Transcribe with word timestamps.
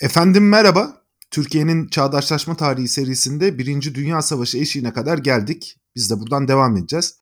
Efendim 0.00 0.48
merhaba. 0.48 0.96
Türkiye'nin 1.30 1.88
Çağdaşlaşma 1.88 2.56
Tarihi 2.56 2.88
serisinde 2.88 3.58
Birinci 3.58 3.94
Dünya 3.94 4.22
Savaşı 4.22 4.58
eşiğine 4.58 4.92
kadar 4.92 5.18
geldik. 5.18 5.76
Biz 5.96 6.10
de 6.10 6.20
buradan 6.20 6.48
devam 6.48 6.76
edeceğiz. 6.76 7.14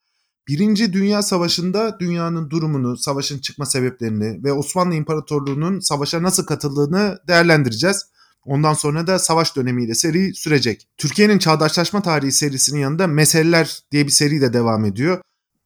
Birinci 0.49 0.93
Dünya 0.93 1.23
Savaşı'nda 1.23 2.01
dünyanın 2.01 2.51
durumunu, 2.51 2.97
savaşın 2.97 3.39
çıkma 3.39 3.67
sebeplerini 3.67 4.45
ve 4.45 4.53
Osmanlı 4.53 4.95
İmparatorluğu'nun 4.95 5.81
savaşa 5.81 6.23
nasıl 6.23 6.47
katıldığını 6.47 7.19
değerlendireceğiz. 7.29 8.07
Ondan 8.45 8.75
sonra 8.75 9.07
da 9.07 9.19
savaş 9.19 9.57
dönemiyle 9.57 9.95
seri 9.95 10.35
sürecek. 10.35 10.89
Türkiye'nin 10.97 11.39
Çağdaşlaşma 11.39 12.03
Tarihi 12.03 12.33
serisinin 12.33 12.81
yanında 12.81 13.07
Meseleler 13.07 13.81
diye 13.93 14.07
bir 14.07 14.13
seri 14.13 14.41
de 14.41 14.53
devam 14.53 14.85
ediyor. 14.85 15.21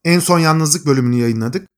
En 0.04 0.18
son 0.18 0.38
yalnızlık 0.38 0.86
bölümünü 0.86 1.16
yayınladık. 1.16 1.68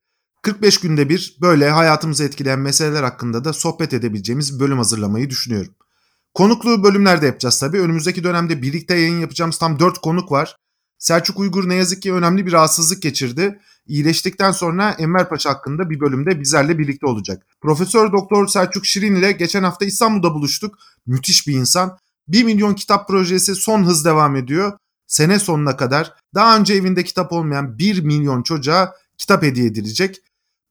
45 0.44 0.78
günde 0.78 1.08
bir 1.08 1.36
böyle 1.40 1.70
hayatımızı 1.70 2.24
etkileyen 2.24 2.58
meseleler 2.58 3.02
hakkında 3.02 3.44
da 3.44 3.52
sohbet 3.52 3.92
edebileceğimiz 3.94 4.54
bir 4.54 4.60
bölüm 4.60 4.78
hazırlamayı 4.78 5.30
düşünüyorum. 5.30 5.74
Konuklu 6.34 6.84
bölümlerde 6.84 7.26
yapacağız 7.26 7.58
tabii. 7.58 7.80
Önümüzdeki 7.80 8.24
dönemde 8.24 8.62
birlikte 8.62 8.94
yayın 8.94 9.20
yapacağımız 9.20 9.58
tam 9.58 9.78
4 9.78 9.98
konuk 9.98 10.32
var. 10.32 10.56
Selçuk 10.98 11.38
Uygur 11.38 11.68
ne 11.68 11.74
yazık 11.74 12.02
ki 12.02 12.12
önemli 12.12 12.46
bir 12.46 12.52
rahatsızlık 12.52 13.02
geçirdi. 13.02 13.60
İyileştikten 13.86 14.52
sonra 14.52 14.90
Enver 14.90 15.28
Paşa 15.28 15.50
hakkında 15.50 15.90
bir 15.90 16.00
bölümde 16.00 16.40
bizlerle 16.40 16.78
birlikte 16.78 17.06
olacak. 17.06 17.46
Profesör 17.60 18.12
Doktor 18.12 18.46
Selçuk 18.46 18.86
Şirin 18.86 19.14
ile 19.14 19.32
geçen 19.32 19.62
hafta 19.62 19.84
İstanbul'da 19.84 20.34
buluştuk. 20.34 20.78
Müthiş 21.06 21.46
bir 21.46 21.54
insan. 21.54 21.98
1 22.28 22.44
milyon 22.44 22.74
kitap 22.74 23.08
projesi 23.08 23.54
son 23.54 23.84
hız 23.84 24.04
devam 24.04 24.36
ediyor. 24.36 24.72
Sene 25.06 25.38
sonuna 25.38 25.76
kadar 25.76 26.12
daha 26.34 26.58
önce 26.58 26.74
evinde 26.74 27.04
kitap 27.04 27.32
olmayan 27.32 27.78
1 27.78 28.02
milyon 28.02 28.42
çocuğa 28.42 28.94
kitap 29.18 29.42
hediye 29.42 29.66
edilecek. 29.66 30.20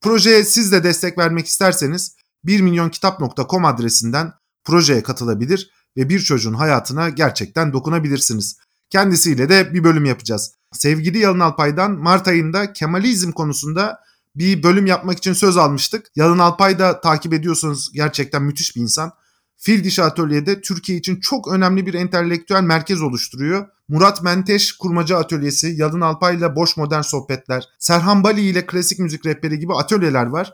Projeye 0.03 0.43
siz 0.43 0.71
de 0.71 0.83
destek 0.83 1.17
vermek 1.17 1.47
isterseniz 1.47 2.15
1milyonkitap.com 2.45 3.65
adresinden 3.65 4.33
projeye 4.63 5.03
katılabilir 5.03 5.71
ve 5.97 6.09
bir 6.09 6.19
çocuğun 6.19 6.53
hayatına 6.53 7.09
gerçekten 7.09 7.73
dokunabilirsiniz. 7.73 8.57
Kendisiyle 8.89 9.49
de 9.49 9.73
bir 9.73 9.83
bölüm 9.83 10.05
yapacağız. 10.05 10.51
Sevgili 10.71 11.17
Yalın 11.17 11.39
Alpay'dan 11.39 11.91
Mart 11.91 12.27
ayında 12.27 12.73
Kemalizm 12.73 13.31
konusunda 13.31 13.99
bir 14.35 14.63
bölüm 14.63 14.85
yapmak 14.85 15.17
için 15.17 15.33
söz 15.33 15.57
almıştık. 15.57 16.05
Yalın 16.15 16.39
Alpay 16.39 16.79
da 16.79 17.01
takip 17.01 17.33
ediyorsanız 17.33 17.91
gerçekten 17.93 18.43
müthiş 18.43 18.75
bir 18.75 18.81
insan. 18.81 19.11
Fil 19.57 19.83
Dişi 19.83 20.03
Atölye'de 20.03 20.61
Türkiye 20.61 20.97
için 20.97 21.19
çok 21.19 21.47
önemli 21.47 21.85
bir 21.85 21.93
entelektüel 21.93 22.63
merkez 22.63 23.01
oluşturuyor. 23.01 23.67
Murat 23.93 24.23
Menteş 24.23 24.71
Kurmaca 24.71 25.17
Atölyesi, 25.17 25.73
Yalın 25.77 26.01
Alpay 26.01 26.35
ile 26.35 26.55
Boş 26.55 26.77
Modern 26.77 27.01
Sohbetler, 27.01 27.69
Serhan 27.79 28.23
Bali 28.23 28.41
ile 28.41 28.65
Klasik 28.65 28.99
Müzik 28.99 29.25
Rehberi 29.25 29.59
gibi 29.59 29.73
atölyeler 29.73 30.25
var. 30.25 30.53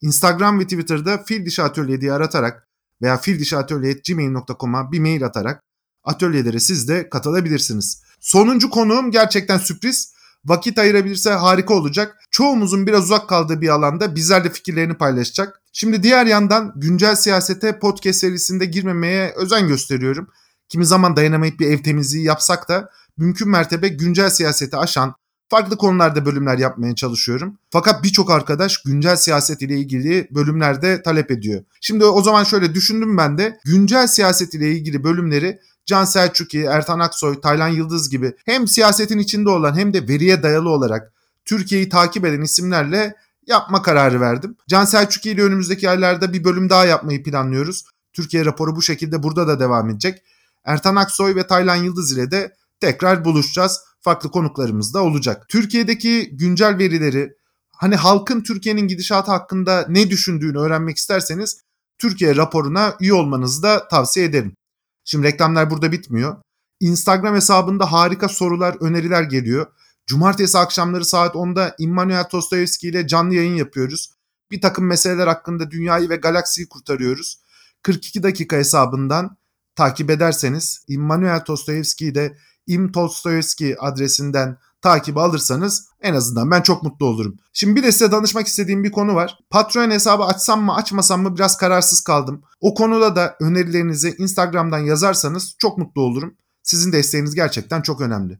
Instagram 0.00 0.60
ve 0.60 0.62
Twitter'da 0.64 1.18
Fil 1.18 1.46
Dişi 1.46 1.62
Atölye 1.62 2.00
diye 2.00 2.12
aratarak 2.12 2.68
veya 3.02 3.16
fildişiatölye.gmail.com'a 3.16 4.92
bir 4.92 5.00
mail 5.00 5.24
atarak 5.24 5.62
atölyelere 6.04 6.60
siz 6.60 6.88
de 6.88 7.08
katılabilirsiniz. 7.08 8.02
Sonuncu 8.20 8.70
konuğum 8.70 9.10
gerçekten 9.10 9.58
sürpriz. 9.58 10.14
Vakit 10.44 10.78
ayırabilirse 10.78 11.30
harika 11.30 11.74
olacak. 11.74 12.16
Çoğumuzun 12.30 12.86
biraz 12.86 13.04
uzak 13.04 13.28
kaldığı 13.28 13.60
bir 13.60 13.68
alanda 13.68 14.14
bizlerle 14.14 14.50
fikirlerini 14.50 14.94
paylaşacak. 14.94 15.60
Şimdi 15.72 16.02
diğer 16.02 16.26
yandan 16.26 16.72
güncel 16.76 17.16
siyasete 17.16 17.78
podcast 17.78 18.18
serisinde 18.18 18.64
girmemeye 18.64 19.32
özen 19.36 19.68
gösteriyorum. 19.68 20.28
Kimi 20.74 20.86
zaman 20.86 21.16
dayanamayıp 21.16 21.60
bir 21.60 21.66
ev 21.66 21.78
temizliği 21.78 22.24
yapsak 22.24 22.68
da 22.68 22.90
mümkün 23.16 23.48
mertebe 23.48 23.88
güncel 23.88 24.30
siyaseti 24.30 24.76
aşan 24.76 25.14
farklı 25.48 25.76
konularda 25.76 26.26
bölümler 26.26 26.58
yapmaya 26.58 26.94
çalışıyorum. 26.94 27.58
Fakat 27.70 28.04
birçok 28.04 28.30
arkadaş 28.30 28.82
güncel 28.82 29.16
siyaset 29.16 29.62
ile 29.62 29.78
ilgili 29.78 30.28
bölümlerde 30.30 31.02
talep 31.02 31.30
ediyor. 31.30 31.64
Şimdi 31.80 32.04
o 32.04 32.22
zaman 32.22 32.44
şöyle 32.44 32.74
düşündüm 32.74 33.16
ben 33.16 33.38
de 33.38 33.58
güncel 33.64 34.06
siyaset 34.06 34.54
ile 34.54 34.72
ilgili 34.72 35.04
bölümleri 35.04 35.58
Can 35.86 36.04
Selçuk'i, 36.04 36.62
Ertan 36.62 36.98
Aksoy, 36.98 37.40
Taylan 37.40 37.68
Yıldız 37.68 38.10
gibi 38.10 38.32
hem 38.46 38.68
siyasetin 38.68 39.18
içinde 39.18 39.50
olan 39.50 39.78
hem 39.78 39.94
de 39.94 40.08
veriye 40.08 40.42
dayalı 40.42 40.70
olarak 40.70 41.12
Türkiye'yi 41.44 41.88
takip 41.88 42.24
eden 42.24 42.42
isimlerle 42.42 43.14
yapma 43.46 43.82
kararı 43.82 44.20
verdim. 44.20 44.56
Can 44.68 44.84
Selçuk 44.84 45.26
ile 45.26 45.42
önümüzdeki 45.42 45.90
aylarda 45.90 46.32
bir 46.32 46.44
bölüm 46.44 46.70
daha 46.70 46.84
yapmayı 46.84 47.22
planlıyoruz. 47.22 47.84
Türkiye 48.12 48.44
raporu 48.44 48.76
bu 48.76 48.82
şekilde 48.82 49.22
burada 49.22 49.48
da 49.48 49.60
devam 49.60 49.90
edecek. 49.90 50.22
Ertan 50.64 50.96
Aksoy 50.96 51.34
ve 51.34 51.46
Taylan 51.46 51.76
Yıldız 51.76 52.12
ile 52.12 52.30
de 52.30 52.56
tekrar 52.80 53.24
buluşacağız. 53.24 53.80
Farklı 54.00 54.30
konuklarımız 54.30 54.94
da 54.94 55.02
olacak. 55.02 55.46
Türkiye'deki 55.48 56.30
güncel 56.32 56.78
verileri, 56.78 57.32
hani 57.72 57.96
halkın 57.96 58.40
Türkiye'nin 58.40 58.88
gidişatı 58.88 59.30
hakkında 59.30 59.86
ne 59.88 60.10
düşündüğünü 60.10 60.58
öğrenmek 60.58 60.96
isterseniz 60.96 61.60
Türkiye 61.98 62.36
raporuna 62.36 62.96
üye 63.00 63.14
olmanızı 63.14 63.62
da 63.62 63.88
tavsiye 63.88 64.26
ederim. 64.26 64.56
Şimdi 65.04 65.26
reklamlar 65.26 65.70
burada 65.70 65.92
bitmiyor. 65.92 66.36
Instagram 66.80 67.34
hesabında 67.34 67.92
harika 67.92 68.28
sorular, 68.28 68.76
öneriler 68.80 69.22
geliyor. 69.22 69.66
Cumartesi 70.06 70.58
akşamları 70.58 71.04
saat 71.04 71.34
10'da 71.34 71.74
Immanuel 71.78 72.24
Tostoyevski 72.24 72.88
ile 72.88 73.06
canlı 73.06 73.34
yayın 73.34 73.54
yapıyoruz. 73.54 74.10
Bir 74.50 74.60
takım 74.60 74.86
meseleler 74.86 75.26
hakkında 75.26 75.70
dünyayı 75.70 76.08
ve 76.08 76.16
galaksiyi 76.16 76.68
kurtarıyoruz. 76.68 77.40
42 77.82 78.22
dakika 78.22 78.56
hesabından 78.56 79.36
takip 79.76 80.10
ederseniz 80.10 80.84
Immanuel 80.88 81.44
Tostoyevski'yi 81.44 82.14
de 82.14 82.36
Im 82.66 82.92
Tolstoyevski 82.92 83.80
adresinden 83.80 84.58
takip 84.82 85.16
alırsanız 85.16 85.88
en 86.00 86.14
azından 86.14 86.50
ben 86.50 86.62
çok 86.62 86.82
mutlu 86.82 87.06
olurum. 87.06 87.38
Şimdi 87.52 87.76
bir 87.76 87.82
de 87.82 87.92
size 87.92 88.12
danışmak 88.12 88.46
istediğim 88.46 88.84
bir 88.84 88.92
konu 88.92 89.14
var. 89.14 89.38
Patreon 89.50 89.90
hesabı 89.90 90.24
açsam 90.24 90.62
mı 90.62 90.74
açmasam 90.74 91.22
mı 91.22 91.36
biraz 91.36 91.56
kararsız 91.56 92.00
kaldım. 92.00 92.42
O 92.60 92.74
konuda 92.74 93.16
da 93.16 93.36
önerilerinizi 93.40 94.14
Instagram'dan 94.18 94.78
yazarsanız 94.78 95.54
çok 95.58 95.78
mutlu 95.78 96.02
olurum. 96.02 96.36
Sizin 96.62 96.92
desteğiniz 96.92 97.34
gerçekten 97.34 97.82
çok 97.82 98.00
önemli. 98.00 98.38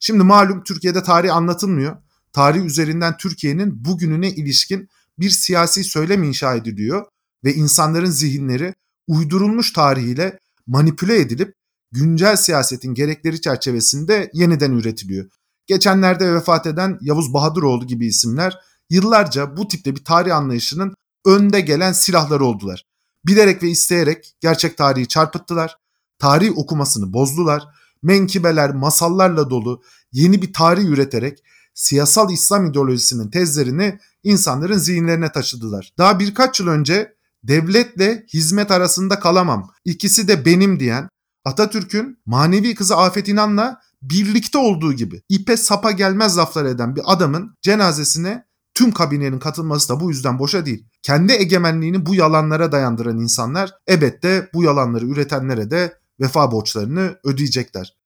Şimdi 0.00 0.22
malum 0.22 0.64
Türkiye'de 0.64 1.02
tarih 1.02 1.36
anlatılmıyor. 1.36 1.96
Tarih 2.32 2.64
üzerinden 2.64 3.16
Türkiye'nin 3.16 3.84
bugününe 3.84 4.30
ilişkin 4.30 4.88
bir 5.18 5.30
siyasi 5.30 5.84
söylem 5.84 6.22
inşa 6.22 6.54
ediliyor 6.54 7.06
ve 7.44 7.54
insanların 7.54 8.10
zihinleri 8.10 8.74
uydurulmuş 9.08 9.72
tarihiyle 9.72 10.38
manipüle 10.66 11.20
edilip 11.20 11.54
güncel 11.92 12.36
siyasetin 12.36 12.94
gerekleri 12.94 13.40
çerçevesinde 13.40 14.30
yeniden 14.34 14.72
üretiliyor. 14.72 15.30
Geçenlerde 15.66 16.34
vefat 16.34 16.66
eden 16.66 16.98
Yavuz 17.00 17.34
Bahadıroğlu 17.34 17.86
gibi 17.86 18.06
isimler 18.06 18.58
yıllarca 18.90 19.56
bu 19.56 19.68
tipte 19.68 19.96
bir 19.96 20.04
tarih 20.04 20.36
anlayışının 20.36 20.94
önde 21.26 21.60
gelen 21.60 21.92
silahları 21.92 22.44
oldular. 22.44 22.86
Bilerek 23.26 23.62
ve 23.62 23.68
isteyerek 23.68 24.34
gerçek 24.40 24.76
tarihi 24.76 25.08
çarpıttılar. 25.08 25.76
Tarih 26.18 26.58
okumasını 26.58 27.12
bozdular. 27.12 27.64
Menkibeler, 28.02 28.74
masallarla 28.74 29.50
dolu 29.50 29.82
yeni 30.12 30.42
bir 30.42 30.52
tarih 30.52 30.84
üreterek 30.84 31.42
siyasal 31.74 32.32
İslam 32.32 32.66
ideolojisinin 32.66 33.30
tezlerini 33.30 33.98
insanların 34.22 34.78
zihinlerine 34.78 35.32
taşıdılar. 35.32 35.92
Daha 35.98 36.18
birkaç 36.18 36.60
yıl 36.60 36.66
önce 36.66 37.14
devletle 37.44 38.26
hizmet 38.34 38.70
arasında 38.70 39.20
kalamam, 39.20 39.70
ikisi 39.84 40.28
de 40.28 40.44
benim 40.44 40.80
diyen 40.80 41.08
Atatürk'ün 41.44 42.18
manevi 42.26 42.74
kızı 42.74 42.96
Afet 42.96 43.28
İnan'la 43.28 43.80
birlikte 44.02 44.58
olduğu 44.58 44.92
gibi 44.92 45.22
ipe 45.28 45.56
sapa 45.56 45.90
gelmez 45.90 46.38
laflar 46.38 46.64
eden 46.64 46.96
bir 46.96 47.02
adamın 47.04 47.56
cenazesine 47.62 48.44
tüm 48.74 48.92
kabinenin 48.92 49.38
katılması 49.38 49.88
da 49.88 50.00
bu 50.00 50.10
yüzden 50.10 50.38
boşa 50.38 50.66
değil. 50.66 50.86
Kendi 51.02 51.32
egemenliğini 51.32 52.06
bu 52.06 52.14
yalanlara 52.14 52.72
dayandıran 52.72 53.18
insanlar 53.18 53.70
elbette 53.86 54.50
bu 54.54 54.64
yalanları 54.64 55.06
üretenlere 55.06 55.70
de 55.70 55.98
vefa 56.20 56.52
borçlarını 56.52 57.18
ödeyecekler. 57.24 57.96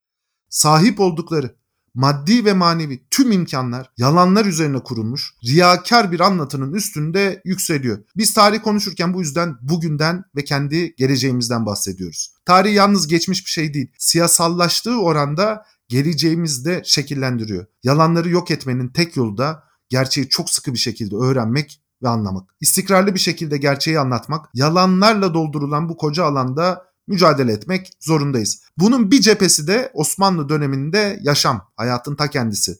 Sahip 0.48 1.00
oldukları 1.00 1.56
maddi 1.94 2.44
ve 2.44 2.52
manevi 2.52 3.06
tüm 3.10 3.32
imkanlar 3.32 3.90
yalanlar 3.96 4.44
üzerine 4.44 4.78
kurulmuş, 4.78 5.34
riyakar 5.44 6.12
bir 6.12 6.20
anlatının 6.20 6.72
üstünde 6.72 7.42
yükseliyor. 7.44 7.98
Biz 8.16 8.34
tarih 8.34 8.62
konuşurken 8.62 9.14
bu 9.14 9.20
yüzden 9.20 9.56
bugünden 9.62 10.24
ve 10.36 10.44
kendi 10.44 10.94
geleceğimizden 10.96 11.66
bahsediyoruz. 11.66 12.34
Tarih 12.44 12.74
yalnız 12.74 13.06
geçmiş 13.06 13.46
bir 13.46 13.50
şey 13.50 13.74
değil. 13.74 13.92
Siyasallaştığı 13.98 15.00
oranda 15.00 15.64
geleceğimizi 15.88 16.64
de 16.64 16.82
şekillendiriyor. 16.84 17.66
Yalanları 17.82 18.30
yok 18.30 18.50
etmenin 18.50 18.88
tek 18.88 19.16
yolu 19.16 19.36
da 19.36 19.64
gerçeği 19.88 20.28
çok 20.28 20.50
sıkı 20.50 20.72
bir 20.72 20.78
şekilde 20.78 21.16
öğrenmek 21.16 21.80
ve 22.02 22.08
anlamak. 22.08 22.50
İstikrarlı 22.60 23.14
bir 23.14 23.20
şekilde 23.20 23.56
gerçeği 23.56 23.98
anlatmak, 23.98 24.46
yalanlarla 24.54 25.34
doldurulan 25.34 25.88
bu 25.88 25.96
koca 25.96 26.24
alanda 26.24 26.93
mücadele 27.06 27.52
etmek 27.52 27.90
zorundayız. 28.00 28.62
Bunun 28.78 29.10
bir 29.10 29.20
cephesi 29.20 29.66
de 29.66 29.90
Osmanlı 29.94 30.48
döneminde 30.48 31.20
yaşam, 31.22 31.70
hayatın 31.76 32.16
ta 32.16 32.30
kendisi. 32.30 32.78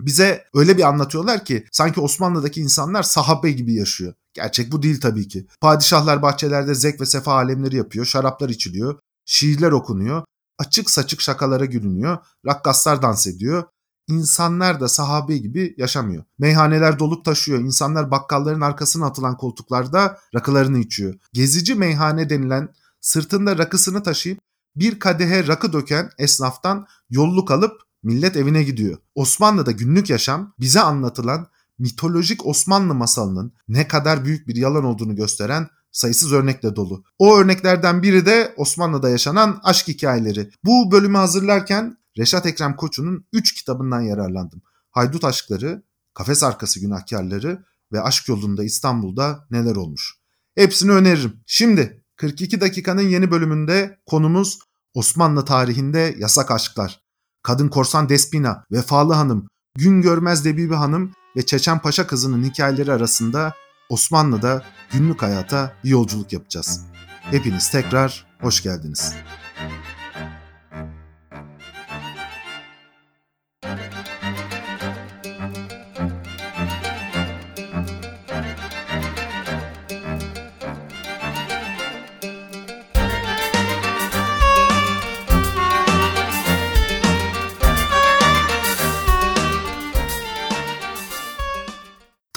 Bize 0.00 0.44
öyle 0.54 0.76
bir 0.76 0.82
anlatıyorlar 0.82 1.44
ki 1.44 1.64
sanki 1.72 2.00
Osmanlı'daki 2.00 2.60
insanlar 2.60 3.02
sahabe 3.02 3.50
gibi 3.50 3.74
yaşıyor. 3.74 4.14
Gerçek 4.34 4.72
bu 4.72 4.82
değil 4.82 5.00
tabii 5.00 5.28
ki. 5.28 5.46
Padişahlar 5.60 6.22
bahçelerde 6.22 6.74
zevk 6.74 7.00
ve 7.00 7.06
sefa 7.06 7.32
alemleri 7.32 7.76
yapıyor, 7.76 8.04
şaraplar 8.04 8.48
içiliyor, 8.48 8.98
şiirler 9.24 9.72
okunuyor, 9.72 10.24
açık 10.58 10.90
saçık 10.90 11.20
şakalara 11.20 11.64
gülünüyor, 11.64 12.18
rakkaslar 12.46 13.02
dans 13.02 13.26
ediyor. 13.26 13.64
İnsanlar 14.08 14.80
da 14.80 14.88
sahabe 14.88 15.38
gibi 15.38 15.74
yaşamıyor. 15.78 16.24
Meyhaneler 16.38 16.98
dolup 16.98 17.24
taşıyor. 17.24 17.60
İnsanlar 17.60 18.10
bakkalların 18.10 18.60
arkasına 18.60 19.06
atılan 19.06 19.36
koltuklarda 19.36 20.18
rakılarını 20.34 20.78
içiyor. 20.78 21.14
Gezici 21.32 21.74
meyhane 21.74 22.30
denilen 22.30 22.68
sırtında 23.04 23.58
rakısını 23.58 24.02
taşıyıp 24.02 24.38
bir 24.76 24.98
kadehe 24.98 25.46
rakı 25.46 25.72
döken 25.72 26.10
esnaftan 26.18 26.86
yolluk 27.10 27.50
alıp 27.50 27.82
millet 28.02 28.36
evine 28.36 28.62
gidiyor. 28.62 28.98
Osmanlı'da 29.14 29.70
günlük 29.70 30.10
yaşam 30.10 30.54
bize 30.60 30.80
anlatılan 30.80 31.46
mitolojik 31.78 32.46
Osmanlı 32.46 32.94
masalının 32.94 33.52
ne 33.68 33.88
kadar 33.88 34.24
büyük 34.24 34.48
bir 34.48 34.56
yalan 34.56 34.84
olduğunu 34.84 35.16
gösteren 35.16 35.68
sayısız 35.92 36.32
örnekle 36.32 36.76
dolu. 36.76 37.04
O 37.18 37.36
örneklerden 37.38 38.02
biri 38.02 38.26
de 38.26 38.54
Osmanlı'da 38.56 39.08
yaşanan 39.08 39.60
aşk 39.62 39.88
hikayeleri. 39.88 40.50
Bu 40.64 40.92
bölümü 40.92 41.16
hazırlarken 41.16 41.96
Reşat 42.18 42.46
Ekrem 42.46 42.76
Koçu'nun 42.76 43.26
3 43.32 43.54
kitabından 43.54 44.00
yararlandım. 44.00 44.62
Haydut 44.90 45.24
Aşkları, 45.24 45.82
Kafes 46.14 46.42
Arkası 46.42 46.80
Günahkarları 46.80 47.64
ve 47.92 48.00
Aşk 48.00 48.28
Yolunda 48.28 48.64
İstanbul'da 48.64 49.46
neler 49.50 49.76
olmuş. 49.76 50.14
Hepsini 50.54 50.90
öneririm. 50.90 51.40
Şimdi 51.46 52.03
42 52.16 52.60
dakikanın 52.60 53.08
yeni 53.08 53.30
bölümünde 53.30 53.98
konumuz 54.06 54.58
Osmanlı 54.94 55.44
tarihinde 55.44 56.14
yasak 56.18 56.50
aşklar. 56.50 57.00
Kadın 57.42 57.68
korsan 57.68 58.08
Despina, 58.08 58.64
Vefalı 58.72 59.12
Hanım, 59.12 59.48
Gün 59.76 60.02
Görmez 60.02 60.44
Debibi 60.44 60.74
Hanım 60.74 61.12
ve 61.36 61.46
Çeçen 61.46 61.78
Paşa 61.78 62.06
kızının 62.06 62.44
hikayeleri 62.44 62.92
arasında 62.92 63.54
Osmanlı'da 63.88 64.64
günlük 64.92 65.22
hayata 65.22 65.72
bir 65.84 65.88
yolculuk 65.88 66.32
yapacağız. 66.32 66.80
Hepiniz 67.22 67.70
tekrar 67.70 68.26
hoş 68.40 68.62
geldiniz. 68.62 69.14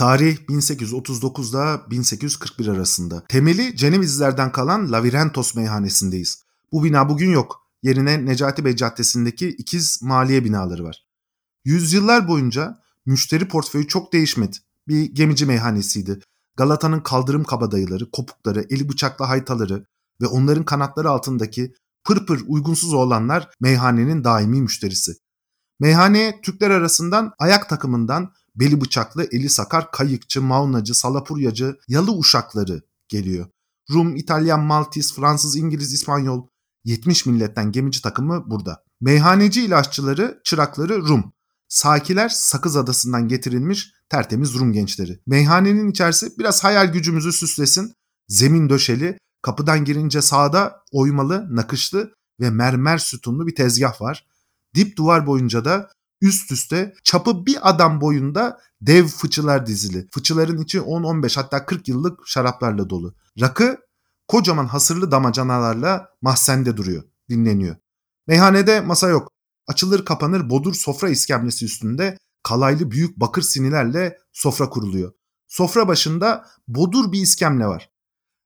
Tarih 0.07 0.48
1839 0.50 1.54
ile 1.54 1.89
1841 1.89 2.68
arasında. 2.68 3.24
Temeli 3.30 3.75
Cenevizlerden 3.75 4.51
kalan 4.51 4.92
Lavirentos 4.92 5.56
meyhanesindeyiz. 5.56 6.44
Bu 6.71 6.83
bina 6.83 7.09
bugün 7.09 7.31
yok. 7.31 7.68
Yerine 7.83 8.25
Necati 8.25 8.65
Bey 8.65 8.75
Caddesi'ndeki 8.75 9.50
ikiz 9.50 10.00
maliye 10.04 10.45
binaları 10.45 10.83
var. 10.83 11.06
Yüzyıllar 11.65 12.27
boyunca 12.27 12.80
müşteri 13.06 13.48
portföyü 13.48 13.88
çok 13.88 14.13
değişmedi. 14.13 14.57
Bir 14.88 15.15
gemici 15.15 15.45
meyhanesiydi. 15.45 16.19
Galata'nın 16.57 17.00
kaldırım 17.00 17.44
kabadayıları, 17.44 18.12
kopukları, 18.12 18.65
eli 18.69 18.89
bıçaklı 18.89 19.25
haytaları 19.25 19.86
ve 20.21 20.27
onların 20.27 20.65
kanatları 20.65 21.10
altındaki 21.10 21.74
pırpır 22.03 22.44
uygunsuz 22.48 22.94
olanlar 22.94 23.50
meyhanenin 23.60 24.24
daimi 24.24 24.62
müşterisi. 24.62 25.15
Meyhaneye 25.80 26.42
Türkler 26.42 26.69
arasından 26.69 27.33
ayak 27.39 27.69
takımından 27.69 28.33
beli 28.59 28.81
bıçaklı, 28.81 29.27
eli 29.31 29.50
sakar, 29.50 29.92
kayıkçı, 29.92 30.42
maunacı, 30.42 30.94
salapuryacı, 30.94 31.77
yalı 31.88 32.12
uşakları 32.12 32.81
geliyor. 33.07 33.45
Rum, 33.94 34.15
İtalyan, 34.15 34.63
Maltiz, 34.63 35.15
Fransız, 35.15 35.56
İngiliz, 35.56 35.94
İspanyol 35.94 36.48
70 36.83 37.25
milletten 37.25 37.71
gemici 37.71 38.01
takımı 38.01 38.44
burada. 38.50 38.83
Meyhaneci 39.01 39.65
ilaççıları, 39.65 40.42
çırakları 40.44 41.07
Rum. 41.07 41.33
Sakiler 41.68 42.30
Sakız 42.30 42.77
Adası'ndan 42.77 43.27
getirilmiş 43.27 43.94
tertemiz 44.09 44.54
Rum 44.54 44.74
gençleri. 44.74 45.19
Meyhanenin 45.27 45.92
içerisi 45.92 46.39
biraz 46.39 46.63
hayal 46.63 46.94
gücümüzü 46.94 47.31
süslesin. 47.31 47.94
Zemin 48.27 48.69
döşeli, 48.69 49.18
kapıdan 49.42 49.86
girince 49.86 50.21
sağda 50.21 50.81
oymalı, 50.92 51.56
nakışlı 51.56 52.13
ve 52.39 52.50
mermer 52.50 52.98
sütunlu 52.98 53.48
bir 53.48 53.56
tezgah 53.56 54.01
var. 54.01 54.27
Dip 54.75 54.98
duvar 54.98 55.27
boyunca 55.27 55.65
da 55.65 55.89
üst 56.22 56.52
üste 56.52 56.94
çapı 57.04 57.46
bir 57.46 57.69
adam 57.69 58.02
boyunda 58.02 58.60
dev 58.81 59.06
fıçılar 59.06 59.66
dizili. 59.66 60.08
Fıçıların 60.12 60.58
içi 60.58 60.80
10-15 60.80 61.36
hatta 61.36 61.66
40 61.66 61.88
yıllık 61.88 62.28
şaraplarla 62.28 62.90
dolu. 62.90 63.16
Rakı 63.42 63.78
kocaman 64.28 64.66
hasırlı 64.66 65.12
damacanalarla 65.12 66.10
mahzende 66.22 66.78
duruyor, 66.78 67.04
dinleniyor. 67.30 67.75
Meyhanede 68.28 68.81
masa 68.81 69.10
yok. 69.10 69.31
Açılır 69.68 70.06
kapanır 70.06 70.50
bodur 70.50 70.74
sofra 70.74 71.10
iskemlesi 71.10 71.66
üstünde 71.66 72.18
kalaylı 72.44 72.92
büyük 72.92 73.20
bakır 73.20 73.42
sinilerle 73.42 74.18
sofra 74.34 74.70
kuruluyor. 74.70 75.12
Sofra 75.48 75.88
başında 75.88 76.46
bodur 76.68 77.12
bir 77.12 77.22
iskemle 77.22 77.66
var. 77.66 77.90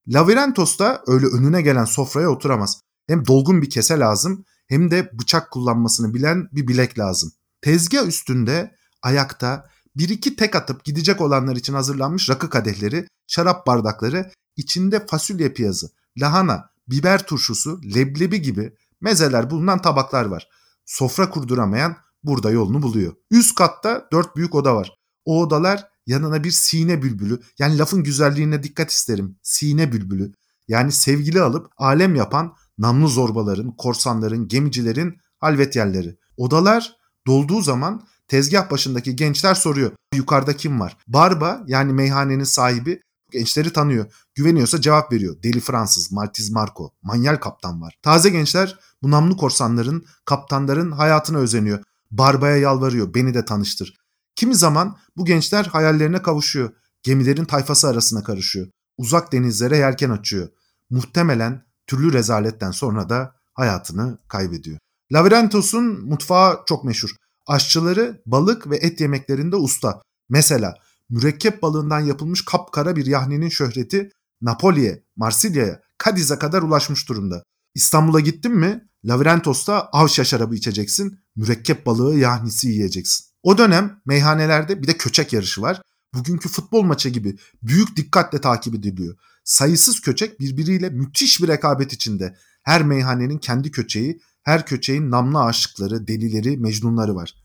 Lavirentos 0.07 0.79
da 0.79 1.03
öyle 1.07 1.25
önüne 1.25 1.61
gelen 1.61 1.85
sofraya 1.85 2.29
oturamaz. 2.29 2.81
Hem 3.07 3.27
dolgun 3.27 3.61
bir 3.61 3.69
kese 3.69 3.99
lazım 3.99 4.45
hem 4.67 4.91
de 4.91 5.11
bıçak 5.13 5.51
kullanmasını 5.51 6.13
bilen 6.13 6.47
bir 6.51 6.67
bilek 6.67 6.99
lazım. 6.99 7.31
Tezgah 7.61 8.07
üstünde 8.07 8.75
ayakta 9.01 9.69
bir 9.95 10.09
iki 10.09 10.35
tek 10.35 10.55
atıp 10.55 10.83
gidecek 10.83 11.21
olanlar 11.21 11.55
için 11.55 11.73
hazırlanmış 11.73 12.29
rakı 12.29 12.49
kadehleri, 12.49 13.07
şarap 13.27 13.67
bardakları, 13.67 14.31
içinde 14.57 15.05
fasulye 15.05 15.53
piyazı, 15.53 15.89
lahana, 16.17 16.69
biber 16.87 17.25
turşusu, 17.25 17.81
leblebi 17.95 18.41
gibi 18.41 18.73
mezeler 19.01 19.49
bulunan 19.49 19.81
tabaklar 19.81 20.25
var. 20.25 20.47
Sofra 20.85 21.29
kurduramayan 21.29 21.97
burada 22.23 22.51
yolunu 22.51 22.81
buluyor. 22.81 23.13
Üst 23.31 23.55
katta 23.55 24.07
dört 24.11 24.35
büyük 24.35 24.55
oda 24.55 24.75
var. 24.75 24.97
O 25.25 25.41
odalar 25.41 25.87
yanına 26.07 26.43
bir 26.43 26.51
sine 26.51 27.01
bülbülü 27.01 27.39
yani 27.59 27.77
lafın 27.77 28.03
güzelliğine 28.03 28.63
dikkat 28.63 28.91
isterim. 28.91 29.39
Sine 29.43 29.91
bülbülü 29.91 30.31
yani 30.67 30.91
sevgili 30.91 31.41
alıp 31.41 31.67
alem 31.77 32.15
yapan 32.15 32.55
namlu 32.77 33.07
zorbaların, 33.07 33.75
korsanların, 33.77 34.47
gemicilerin 34.47 35.17
halvet 35.39 35.75
yerleri. 35.75 36.17
Odalar 36.37 36.95
dolduğu 37.27 37.61
zaman 37.61 38.07
tezgah 38.27 38.71
başındaki 38.71 39.15
gençler 39.15 39.55
soruyor. 39.55 39.91
Yukarıda 40.15 40.57
kim 40.57 40.79
var? 40.79 40.97
Barba 41.07 41.63
yani 41.67 41.93
meyhanenin 41.93 42.43
sahibi 42.43 43.01
gençleri 43.31 43.73
tanıyor. 43.73 44.05
Güveniyorsa 44.35 44.81
cevap 44.81 45.11
veriyor. 45.11 45.35
Deli 45.43 45.59
Fransız, 45.59 46.11
Maltiz 46.11 46.51
Marco, 46.51 46.91
manyal 47.01 47.35
kaptan 47.35 47.81
var. 47.81 47.97
Taze 48.01 48.29
gençler 48.29 48.79
bu 49.03 49.11
namlu 49.11 49.37
korsanların, 49.37 50.05
kaptanların 50.25 50.91
hayatına 50.91 51.37
özeniyor. 51.37 51.83
Barba'ya 52.11 52.57
yalvarıyor 52.57 53.13
beni 53.13 53.33
de 53.33 53.45
tanıştır. 53.45 53.97
Kimi 54.35 54.55
zaman 54.55 54.97
bu 55.17 55.25
gençler 55.25 55.65
hayallerine 55.65 56.21
kavuşuyor. 56.21 56.71
Gemilerin 57.03 57.45
tayfası 57.45 57.87
arasına 57.87 58.23
karışıyor. 58.23 58.67
Uzak 58.97 59.31
denizlere 59.31 59.77
yelken 59.77 60.09
açıyor. 60.09 60.49
Muhtemelen 60.89 61.65
türlü 61.87 62.13
rezaletten 62.13 62.71
sonra 62.71 63.09
da 63.09 63.35
hayatını 63.53 64.17
kaybediyor. 64.27 64.77
Lavrentos'un 65.11 66.05
mutfağı 66.05 66.59
çok 66.65 66.83
meşhur. 66.83 67.09
Aşçıları 67.47 68.21
balık 68.25 68.69
ve 68.69 68.77
et 68.77 69.01
yemeklerinde 69.01 69.55
usta. 69.55 70.01
Mesela 70.29 70.75
mürekkep 71.09 71.61
balığından 71.61 71.99
yapılmış 71.99 72.45
kapkara 72.45 72.95
bir 72.95 73.05
yahninin 73.05 73.49
şöhreti 73.49 74.09
Napoli'ye, 74.41 75.03
Marsilya'ya, 75.15 75.79
Kadiz'e 75.97 76.39
kadar 76.39 76.61
ulaşmış 76.61 77.09
durumda. 77.09 77.43
İstanbul'a 77.75 78.19
gittin 78.19 78.55
mi 78.55 78.87
Lavrentos'ta 79.05 79.89
avşa 79.91 80.23
şarabı 80.23 80.55
içeceksin, 80.55 81.19
mürekkep 81.35 81.85
balığı 81.85 82.15
yahnisi 82.15 82.67
yiyeceksin. 82.67 83.25
O 83.43 83.57
dönem 83.57 84.01
meyhanelerde 84.05 84.81
bir 84.81 84.87
de 84.87 84.97
köçek 84.97 85.33
yarışı 85.33 85.61
var. 85.61 85.81
Bugünkü 86.13 86.49
futbol 86.49 86.81
maçı 86.83 87.09
gibi 87.09 87.37
büyük 87.63 87.97
dikkatle 87.97 88.41
takip 88.41 88.75
ediliyor. 88.75 89.15
Sayısız 89.43 89.99
köçek 89.99 90.39
birbiriyle 90.39 90.89
müthiş 90.89 91.41
bir 91.41 91.47
rekabet 91.47 91.93
içinde. 91.93 92.35
Her 92.63 92.83
meyhanenin 92.83 93.37
kendi 93.37 93.71
köçeği, 93.71 94.21
her 94.43 94.65
köçeğin 94.65 95.11
namlı 95.11 95.43
aşıkları, 95.43 96.07
delileri, 96.07 96.57
mecnunları 96.57 97.15
var. 97.15 97.35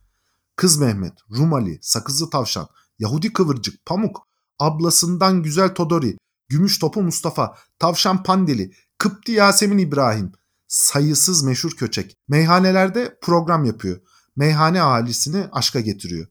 Kız 0.56 0.76
Mehmet, 0.78 1.12
Rumali, 1.36 1.78
Sakızlı 1.82 2.30
Tavşan, 2.30 2.68
Yahudi 2.98 3.32
Kıvırcık, 3.32 3.86
Pamuk, 3.86 4.28
ablasından 4.58 5.42
Güzel 5.42 5.74
Todori, 5.74 6.18
Gümüş 6.48 6.78
Topu 6.78 7.02
Mustafa, 7.02 7.56
Tavşan 7.78 8.22
Pandeli, 8.22 8.72
Kıpti 8.98 9.32
Yasemin 9.32 9.78
İbrahim, 9.78 10.32
sayısız 10.68 11.42
meşhur 11.42 11.70
köçek. 11.70 12.16
Meyhanelerde 12.28 13.18
program 13.22 13.64
yapıyor. 13.64 14.00
Meyhane 14.36 14.82
ahalisini 14.82 15.48
aşka 15.52 15.80
getiriyor. 15.80 16.26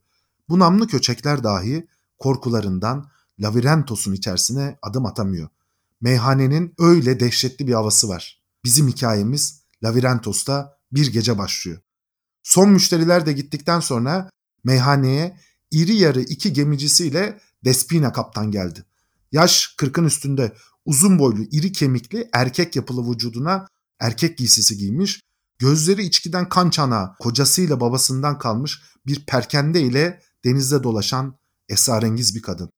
Bu 0.48 0.58
namlı 0.58 0.86
köçekler 0.86 1.44
dahi 1.44 1.88
korkularından 2.18 3.10
Lavirentos'un 3.40 4.12
içerisine 4.12 4.78
adım 4.82 5.06
atamıyor. 5.06 5.48
Meyhanenin 6.00 6.74
öyle 6.78 7.20
dehşetli 7.20 7.66
bir 7.66 7.72
havası 7.72 8.08
var. 8.08 8.42
Bizim 8.64 8.88
hikayemiz 8.88 9.62
Lavirentos'ta 9.84 10.78
bir 10.92 11.12
gece 11.12 11.38
başlıyor. 11.38 11.78
Son 12.42 12.70
müşteriler 12.70 13.26
de 13.26 13.32
gittikten 13.32 13.80
sonra 13.80 14.30
meyhaneye 14.64 15.40
iri 15.70 15.94
yarı 15.96 16.20
iki 16.20 16.52
gemicisiyle 16.52 17.40
Despina 17.64 18.12
kaptan 18.12 18.50
geldi. 18.50 18.84
Yaş 19.32 19.74
kırkın 19.78 20.04
üstünde 20.04 20.52
uzun 20.84 21.18
boylu 21.18 21.42
iri 21.42 21.72
kemikli 21.72 22.28
erkek 22.32 22.76
yapılı 22.76 23.10
vücuduna 23.10 23.66
erkek 24.00 24.38
giysisi 24.38 24.76
giymiş, 24.78 25.20
gözleri 25.58 26.02
içkiden 26.02 26.48
kan 26.48 26.70
çanağı, 26.70 27.14
kocasıyla 27.18 27.80
babasından 27.80 28.38
kalmış 28.38 28.82
bir 29.06 29.26
perkende 29.26 29.80
ile 29.80 30.22
denizde 30.44 30.82
dolaşan 30.82 31.38
esrarengiz 31.68 32.34
bir 32.34 32.42
kadın. 32.42 32.70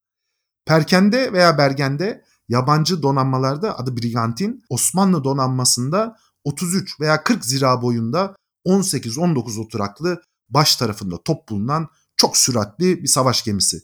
Perkende 0.67 1.33
veya 1.33 1.59
bergende 1.59 2.25
yabancı 2.49 3.03
donanmalarda 3.03 3.79
adı 3.79 3.97
Brigantin, 3.97 4.65
Osmanlı 4.69 5.25
donanmasında 5.25 6.17
33 6.49 7.01
veya 7.01 7.25
40 7.25 7.45
zira 7.45 7.83
boyunda 7.83 8.37
18-19 8.67 9.61
oturaklı 9.61 10.23
baş 10.49 10.77
tarafında 10.77 11.23
top 11.23 11.49
bulunan 11.49 11.89
çok 12.17 12.37
süratli 12.37 13.03
bir 13.03 13.09
savaş 13.09 13.45
gemisi. 13.45 13.81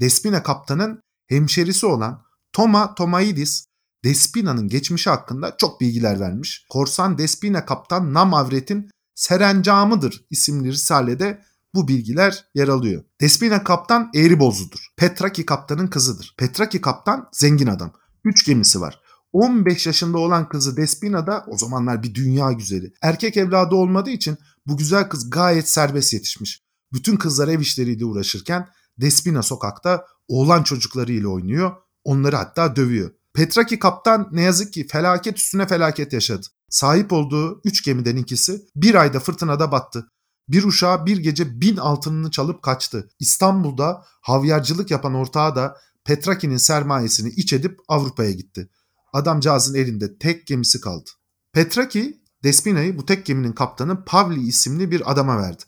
Despina 0.00 0.42
kaptanın 0.42 1.02
hemşerisi 1.28 1.86
olan 1.86 2.22
Toma 2.52 2.94
Tomaidis 2.94 3.64
Despina'nın 4.04 4.68
geçmişi 4.68 5.10
hakkında 5.10 5.56
çok 5.56 5.80
bilgiler 5.80 6.20
vermiş. 6.20 6.66
Korsan 6.70 7.18
Despina 7.18 7.64
kaptan 7.64 8.14
Namavret'in 8.14 8.90
Serencamıdır 9.14 10.26
isimli 10.30 10.72
risalede 10.72 11.42
bu 11.74 11.88
bilgiler 11.88 12.44
yer 12.54 12.68
alıyor. 12.68 13.04
Despina 13.20 13.64
kaptan 13.64 14.10
Eğribozlu'dur. 14.14 14.88
Petraki 14.96 15.46
kaptanın 15.46 15.86
kızıdır. 15.86 16.34
Petraki 16.38 16.80
kaptan 16.80 17.28
zengin 17.32 17.66
adam. 17.66 17.92
Üç 18.24 18.46
gemisi 18.46 18.80
var. 18.80 19.00
15 19.32 19.86
yaşında 19.86 20.18
olan 20.18 20.48
kızı 20.48 20.76
Despina 20.76 21.26
da 21.26 21.44
o 21.48 21.58
zamanlar 21.58 22.02
bir 22.02 22.14
dünya 22.14 22.52
güzeli. 22.52 22.92
Erkek 23.02 23.36
evladı 23.36 23.74
olmadığı 23.74 24.10
için 24.10 24.38
bu 24.66 24.76
güzel 24.76 25.08
kız 25.08 25.30
gayet 25.30 25.68
serbest 25.68 26.12
yetişmiş. 26.12 26.62
Bütün 26.92 27.16
kızlar 27.16 27.48
ev 27.48 27.60
işleriyle 27.60 28.04
uğraşırken 28.04 28.68
Despina 29.00 29.42
sokakta 29.42 30.04
oğlan 30.28 30.62
çocuklarıyla 30.62 31.28
oynuyor. 31.28 31.72
Onları 32.04 32.36
hatta 32.36 32.76
dövüyor. 32.76 33.10
Petraki 33.34 33.78
kaptan 33.78 34.28
ne 34.32 34.42
yazık 34.42 34.72
ki 34.72 34.86
felaket 34.86 35.38
üstüne 35.38 35.66
felaket 35.66 36.12
yaşadı. 36.12 36.46
Sahip 36.68 37.12
olduğu 37.12 37.60
üç 37.64 37.84
gemiden 37.84 38.16
ikisi 38.16 38.62
bir 38.76 38.94
ayda 38.94 39.20
fırtınada 39.20 39.72
battı. 39.72 40.06
Bir 40.48 40.64
uşağı 40.64 41.06
bir 41.06 41.16
gece 41.16 41.60
bin 41.60 41.76
altınını 41.76 42.30
çalıp 42.30 42.62
kaçtı. 42.62 43.08
İstanbul'da 43.20 44.04
havyarcılık 44.20 44.90
yapan 44.90 45.14
ortağı 45.14 45.56
da 45.56 45.76
Petraki'nin 46.04 46.56
sermayesini 46.56 47.28
iç 47.28 47.52
edip 47.52 47.80
Avrupa'ya 47.88 48.30
gitti. 48.30 48.68
Adamcağızın 49.12 49.74
elinde 49.74 50.18
tek 50.18 50.46
gemisi 50.46 50.80
kaldı. 50.80 51.10
Petraki, 51.52 52.20
Despina'yı 52.44 52.98
bu 52.98 53.06
tek 53.06 53.26
geminin 53.26 53.52
kaptanı 53.52 54.04
Pavli 54.04 54.40
isimli 54.46 54.90
bir 54.90 55.12
adama 55.12 55.38
verdi. 55.38 55.62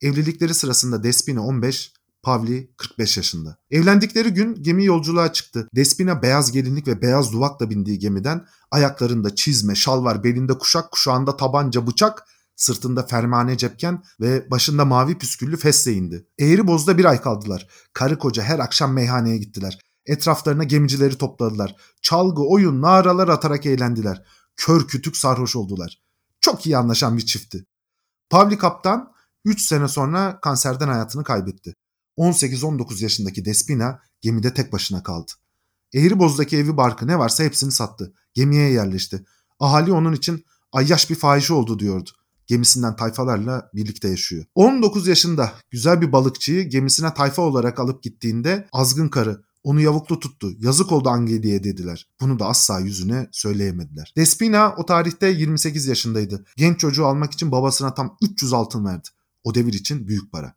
Evlilikleri 0.00 0.54
sırasında 0.54 1.02
Despina 1.02 1.40
15, 1.40 1.92
Pavli 2.22 2.70
45 2.76 3.16
yaşında. 3.16 3.58
Evlendikleri 3.70 4.28
gün 4.28 4.62
gemi 4.62 4.84
yolculuğa 4.84 5.32
çıktı. 5.32 5.68
Despina 5.76 6.22
beyaz 6.22 6.52
gelinlik 6.52 6.88
ve 6.88 7.02
beyaz 7.02 7.32
duvakla 7.32 7.70
bindiği 7.70 7.98
gemiden 7.98 8.46
ayaklarında 8.70 9.34
çizme, 9.34 9.74
şalvar, 9.74 10.24
belinde 10.24 10.58
kuşak, 10.58 10.92
kuşağında 10.92 11.36
tabanca, 11.36 11.86
bıçak, 11.86 12.26
sırtında 12.56 13.02
fermane 13.02 13.56
cepken 13.56 14.02
ve 14.20 14.50
başında 14.50 14.84
mavi 14.84 15.18
püsküllü 15.18 15.56
fesle 15.56 15.92
indi. 15.92 16.26
Eğri 16.38 16.66
bozda 16.66 16.98
bir 16.98 17.04
ay 17.04 17.20
kaldılar. 17.20 17.68
Karı 17.92 18.18
koca 18.18 18.42
her 18.42 18.58
akşam 18.58 18.92
meyhaneye 18.92 19.38
gittiler. 19.38 19.78
Etraflarına 20.06 20.64
gemicileri 20.64 21.18
topladılar. 21.18 21.76
Çalgı, 22.02 22.42
oyun, 22.42 22.82
naralar 22.82 23.28
atarak 23.28 23.66
eğlendiler. 23.66 24.22
Kör 24.56 24.88
kütük 24.88 25.16
sarhoş 25.16 25.56
oldular. 25.56 26.02
Çok 26.40 26.66
iyi 26.66 26.76
anlaşan 26.76 27.16
bir 27.16 27.26
çiftti. 27.26 27.66
Pavli 28.30 28.58
kaptan 28.58 29.12
3 29.44 29.60
sene 29.62 29.88
sonra 29.88 30.40
kanserden 30.40 30.88
hayatını 30.88 31.24
kaybetti. 31.24 31.74
18-19 32.18 33.02
yaşındaki 33.02 33.44
Despina 33.44 34.00
gemide 34.20 34.54
tek 34.54 34.72
başına 34.72 35.02
kaldı. 35.02 35.32
Eğriboz'daki 35.94 36.56
evi 36.56 36.76
barkı 36.76 37.06
ne 37.06 37.18
varsa 37.18 37.44
hepsini 37.44 37.72
sattı. 37.72 38.14
Gemiye 38.34 38.70
yerleşti. 38.70 39.24
Ahali 39.60 39.92
onun 39.92 40.12
için 40.12 40.44
ayyaş 40.72 41.10
bir 41.10 41.14
fahişe 41.14 41.54
oldu 41.54 41.78
diyordu. 41.78 42.10
Gemisinden 42.46 42.96
tayfalarla 42.96 43.70
birlikte 43.74 44.08
yaşıyor. 44.08 44.44
19 44.54 45.06
yaşında 45.06 45.52
güzel 45.70 46.00
bir 46.00 46.12
balıkçıyı 46.12 46.68
gemisine 46.68 47.14
tayfa 47.14 47.42
olarak 47.42 47.80
alıp 47.80 48.02
gittiğinde 48.02 48.68
azgın 48.72 49.08
karı 49.08 49.42
onu 49.66 49.80
yavuklu 49.80 50.20
tuttu. 50.20 50.52
Yazık 50.58 50.92
oldu 50.92 51.08
Angeli'ye 51.08 51.64
dediler. 51.64 52.08
Bunu 52.20 52.38
da 52.38 52.46
asla 52.46 52.80
yüzüne 52.80 53.28
söyleyemediler. 53.32 54.12
Despina 54.16 54.74
o 54.76 54.86
tarihte 54.86 55.26
28 55.26 55.86
yaşındaydı. 55.86 56.44
Genç 56.56 56.80
çocuğu 56.80 57.06
almak 57.06 57.32
için 57.32 57.52
babasına 57.52 57.94
tam 57.94 58.16
300 58.22 58.52
altın 58.52 58.84
verdi. 58.84 59.08
O 59.44 59.54
devir 59.54 59.72
için 59.72 60.08
büyük 60.08 60.32
para. 60.32 60.56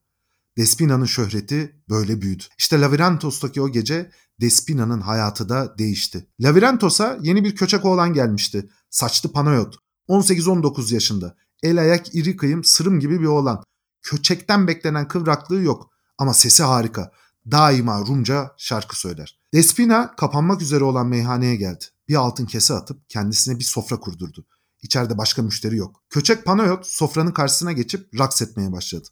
Despina'nın 0.57 1.05
şöhreti 1.05 1.81
böyle 1.89 2.21
büyüdü. 2.21 2.43
İşte 2.57 2.81
Lavirantos'taki 2.81 3.61
o 3.61 3.69
gece 3.69 4.11
Despina'nın 4.41 5.01
hayatı 5.01 5.49
da 5.49 5.77
değişti. 5.77 6.27
Lavirantos'a 6.39 7.17
yeni 7.21 7.43
bir 7.43 7.55
köçek 7.55 7.85
oğlan 7.85 8.13
gelmişti. 8.13 8.69
Saçlı 8.89 9.31
Panayot. 9.31 9.75
18-19 10.09 10.93
yaşında. 10.93 11.35
El 11.63 11.79
ayak 11.81 12.15
iri 12.15 12.37
kıyım 12.37 12.63
sırım 12.63 12.99
gibi 12.99 13.21
bir 13.21 13.25
oğlan. 13.25 13.63
Köçekten 14.01 14.67
beklenen 14.67 15.07
kıvraklığı 15.07 15.61
yok 15.61 15.89
ama 16.17 16.33
sesi 16.33 16.63
harika. 16.63 17.11
Daima 17.51 17.99
Rumca 17.99 18.51
şarkı 18.57 18.99
söyler. 18.99 19.39
Despina 19.53 20.15
kapanmak 20.15 20.61
üzere 20.61 20.83
olan 20.83 21.07
meyhaneye 21.07 21.55
geldi. 21.55 21.85
Bir 22.09 22.15
altın 22.15 22.45
kese 22.45 22.73
atıp 22.73 23.09
kendisine 23.09 23.59
bir 23.59 23.63
sofra 23.63 23.99
kurdurdu. 23.99 24.45
İçeride 24.81 25.17
başka 25.17 25.41
müşteri 25.41 25.77
yok. 25.77 26.03
Köçek 26.09 26.45
Panayot 26.45 26.87
sofranın 26.87 27.31
karşısına 27.31 27.71
geçip 27.71 28.19
raks 28.19 28.41
etmeye 28.41 28.71
başladı. 28.71 29.07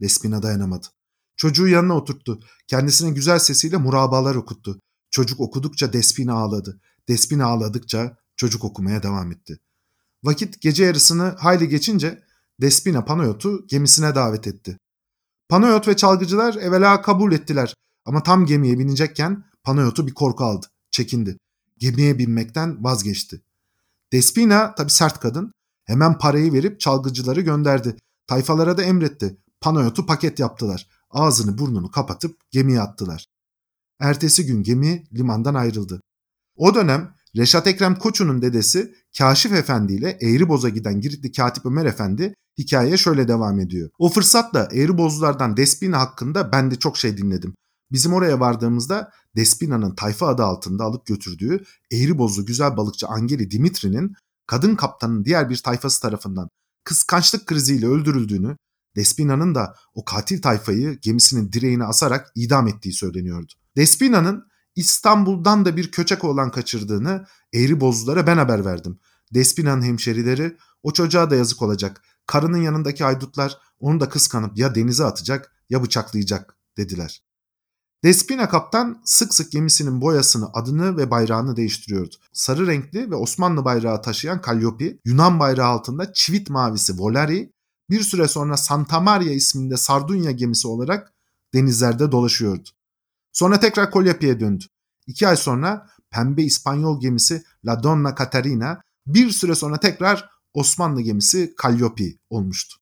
Despina 0.00 0.42
dayanamadı. 0.42 0.86
Çocuğu 1.36 1.68
yanına 1.68 1.96
oturttu. 1.96 2.40
Kendisine 2.66 3.10
güzel 3.10 3.38
sesiyle 3.38 3.76
murabalar 3.76 4.34
okuttu. 4.34 4.80
Çocuk 5.10 5.40
okudukça 5.40 5.92
Despina 5.92 6.34
ağladı. 6.34 6.80
Despina 7.08 7.46
ağladıkça 7.46 8.16
çocuk 8.36 8.64
okumaya 8.64 9.02
devam 9.02 9.32
etti. 9.32 9.60
Vakit 10.24 10.60
gece 10.60 10.84
yarısını 10.84 11.22
hayli 11.22 11.68
geçince 11.68 12.22
Despina 12.60 13.04
Panayot'u 13.04 13.66
gemisine 13.66 14.14
davet 14.14 14.46
etti. 14.46 14.78
Panayot 15.48 15.88
ve 15.88 15.96
çalgıcılar 15.96 16.54
evvela 16.54 17.02
kabul 17.02 17.32
ettiler 17.32 17.74
ama 18.04 18.22
tam 18.22 18.46
gemiye 18.46 18.78
binecekken 18.78 19.44
Panayot'u 19.62 20.06
bir 20.06 20.14
korku 20.14 20.44
aldı, 20.44 20.66
çekindi. 20.90 21.38
Gemiye 21.78 22.18
binmekten 22.18 22.84
vazgeçti. 22.84 23.42
Despina 24.12 24.74
tabi 24.74 24.90
sert 24.90 25.20
kadın 25.20 25.52
hemen 25.84 26.18
parayı 26.18 26.52
verip 26.52 26.80
çalgıcıları 26.80 27.40
gönderdi. 27.40 27.96
Tayfalara 28.26 28.76
da 28.76 28.82
emretti. 28.82 29.36
Panayot'u 29.60 30.06
paket 30.06 30.38
yaptılar. 30.38 30.88
Ağzını 31.10 31.58
burnunu 31.58 31.90
kapatıp 31.90 32.36
gemiye 32.50 32.80
attılar. 32.80 33.26
Ertesi 34.00 34.46
gün 34.46 34.62
gemi 34.62 35.04
limandan 35.14 35.54
ayrıldı. 35.54 36.00
O 36.56 36.74
dönem 36.74 37.14
Reşat 37.36 37.66
Ekrem 37.66 37.98
Koçu'nun 37.98 38.42
dedesi 38.42 38.94
Kaşif 39.18 39.52
Efendi 39.52 39.92
ile 39.92 40.18
Eğriboz'a 40.20 40.68
giden 40.68 41.00
Giritli 41.00 41.32
Katip 41.32 41.66
Ömer 41.66 41.84
Efendi 41.86 42.34
hikayeye 42.58 42.96
şöyle 42.96 43.28
devam 43.28 43.60
ediyor. 43.60 43.90
O 43.98 44.08
fırsatla 44.08 44.68
Eğribozlulardan 44.72 45.56
Despina 45.56 46.00
hakkında 46.00 46.52
ben 46.52 46.70
de 46.70 46.76
çok 46.76 46.96
şey 46.96 47.16
dinledim. 47.16 47.54
Bizim 47.92 48.12
oraya 48.12 48.40
vardığımızda 48.40 49.10
Despina'nın 49.36 49.94
tayfa 49.94 50.26
adı 50.26 50.42
altında 50.42 50.84
alıp 50.84 51.06
götürdüğü 51.06 51.64
Eğribozlu 51.92 52.46
güzel 52.46 52.76
balıkçı 52.76 53.06
Angeli 53.06 53.50
Dimitri'nin 53.50 54.14
kadın 54.46 54.76
kaptanın 54.76 55.24
diğer 55.24 55.50
bir 55.50 55.56
tayfası 55.56 56.02
tarafından 56.02 56.48
kıskançlık 56.84 57.46
kriziyle 57.46 57.86
öldürüldüğünü, 57.86 58.56
Despina'nın 58.96 59.54
da 59.54 59.74
o 59.94 60.04
katil 60.04 60.42
tayfayı 60.42 60.98
gemisinin 61.02 61.52
direğine 61.52 61.84
asarak 61.84 62.32
idam 62.34 62.68
ettiği 62.68 62.92
söyleniyordu. 62.92 63.52
Despina'nın 63.76 64.46
İstanbul'dan 64.76 65.64
da 65.64 65.76
bir 65.76 65.90
köçek 65.90 66.24
oğlan 66.24 66.50
kaçırdığını 66.50 67.24
Eğribozlulara 67.52 68.26
ben 68.26 68.36
haber 68.36 68.64
verdim. 68.64 68.98
Despina'nın 69.34 69.82
hemşerileri 69.82 70.56
o 70.82 70.92
çocuğa 70.92 71.30
da 71.30 71.36
yazık 71.36 71.62
olacak. 71.62 72.02
Karının 72.26 72.58
yanındaki 72.58 73.04
haydutlar 73.04 73.58
onu 73.80 74.00
da 74.00 74.08
kıskanıp 74.08 74.58
ya 74.58 74.74
denize 74.74 75.04
atacak 75.04 75.52
ya 75.70 75.82
bıçaklayacak 75.82 76.56
dediler. 76.76 77.22
Despina 78.04 78.48
kaptan 78.48 79.00
sık 79.04 79.34
sık 79.34 79.52
gemisinin 79.52 80.00
boyasını, 80.00 80.50
adını 80.52 80.96
ve 80.96 81.10
bayrağını 81.10 81.56
değiştiriyordu. 81.56 82.14
Sarı 82.32 82.66
renkli 82.66 83.10
ve 83.10 83.14
Osmanlı 83.14 83.64
bayrağı 83.64 84.02
taşıyan 84.02 84.42
Calliope, 84.46 84.98
Yunan 85.04 85.40
bayrağı 85.40 85.68
altında 85.68 86.12
çivit 86.12 86.50
mavisi 86.50 86.98
Volari, 86.98 87.52
bir 87.90 88.00
süre 88.00 88.28
sonra 88.28 88.56
Santa 88.56 89.00
Maria 89.00 89.32
isminde 89.32 89.76
Sardunya 89.76 90.30
gemisi 90.30 90.68
olarak 90.68 91.12
denizlerde 91.54 92.12
dolaşıyordu. 92.12 92.68
Sonra 93.32 93.60
tekrar 93.60 93.92
Colliope'ye 93.92 94.40
döndü. 94.40 94.64
İki 95.06 95.28
ay 95.28 95.36
sonra 95.36 95.86
pembe 96.10 96.42
İspanyol 96.42 97.00
gemisi 97.00 97.44
La 97.66 97.82
Donna 97.82 98.14
Catarina, 98.18 98.82
bir 99.06 99.30
süre 99.30 99.54
sonra 99.54 99.80
tekrar 99.80 100.30
Osmanlı 100.54 101.00
gemisi 101.00 101.54
Calliope 101.62 102.04
olmuştu. 102.30 102.76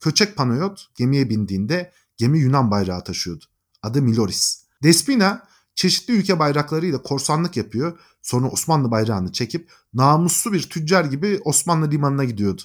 Köçek 0.00 0.36
Panayot 0.36 0.86
gemiye 0.96 1.30
bindiğinde 1.30 1.92
gemi 2.16 2.38
Yunan 2.38 2.70
bayrağı 2.70 3.04
taşıyordu. 3.04 3.44
Adı 3.82 4.02
Miloris. 4.02 4.64
Despina 4.82 5.48
çeşitli 5.74 6.14
ülke 6.14 6.38
bayraklarıyla 6.38 7.02
korsanlık 7.02 7.56
yapıyor. 7.56 7.98
Sonra 8.22 8.48
Osmanlı 8.48 8.90
bayrağını 8.90 9.32
çekip 9.32 9.72
namuslu 9.94 10.52
bir 10.52 10.62
tüccar 10.62 11.04
gibi 11.04 11.40
Osmanlı 11.44 11.90
limanına 11.90 12.24
gidiyordu. 12.24 12.62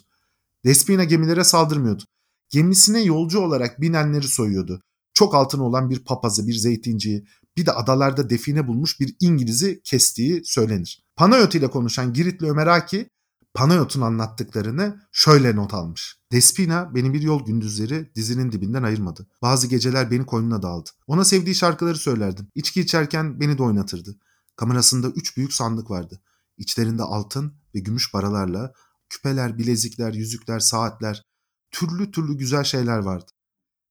Despina 0.65 1.03
gemilere 1.03 1.43
saldırmıyordu. 1.43 2.03
Gemisine 2.49 3.01
yolcu 3.01 3.39
olarak 3.39 3.81
binenleri 3.81 4.27
soyuyordu. 4.27 4.81
Çok 5.13 5.35
altın 5.35 5.59
olan 5.59 5.89
bir 5.89 6.03
papazı, 6.03 6.47
bir 6.47 6.53
zeytinciyi, 6.53 7.25
bir 7.57 7.65
de 7.65 7.71
adalarda 7.71 8.29
define 8.29 8.67
bulmuş 8.67 8.99
bir 8.99 9.15
İngiliz'i 9.19 9.81
kestiği 9.83 10.41
söylenir. 10.45 11.03
Panayot 11.15 11.55
ile 11.55 11.69
konuşan 11.69 12.13
Giritli 12.13 12.49
Ömer 12.49 12.67
Aki, 12.67 13.09
Panayot'un 13.53 14.01
anlattıklarını 14.01 15.01
şöyle 15.11 15.55
not 15.55 15.73
almış. 15.73 16.17
Despina 16.31 16.95
beni 16.95 17.13
bir 17.13 17.21
yol 17.21 17.45
gündüzleri 17.45 18.11
dizinin 18.15 18.51
dibinden 18.51 18.83
ayırmadı. 18.83 19.27
Bazı 19.41 19.67
geceler 19.67 20.11
beni 20.11 20.25
koynuna 20.25 20.61
daldı. 20.61 20.89
Ona 21.07 21.25
sevdiği 21.25 21.55
şarkıları 21.55 21.97
söylerdim. 21.97 22.47
İçki 22.55 22.81
içerken 22.81 23.39
beni 23.39 23.57
de 23.57 23.63
oynatırdı. 23.63 24.15
Kamerasında 24.55 25.07
üç 25.07 25.37
büyük 25.37 25.53
sandık 25.53 25.91
vardı. 25.91 26.21
İçlerinde 26.57 27.03
altın 27.03 27.53
ve 27.75 27.79
gümüş 27.79 28.11
paralarla 28.11 28.73
küpeler, 29.09 29.57
bilezikler, 29.57 30.13
yüzükler, 30.13 30.59
saatler, 30.59 31.23
türlü 31.71 32.11
türlü 32.11 32.37
güzel 32.37 32.63
şeyler 32.63 32.97
vardı. 32.97 33.31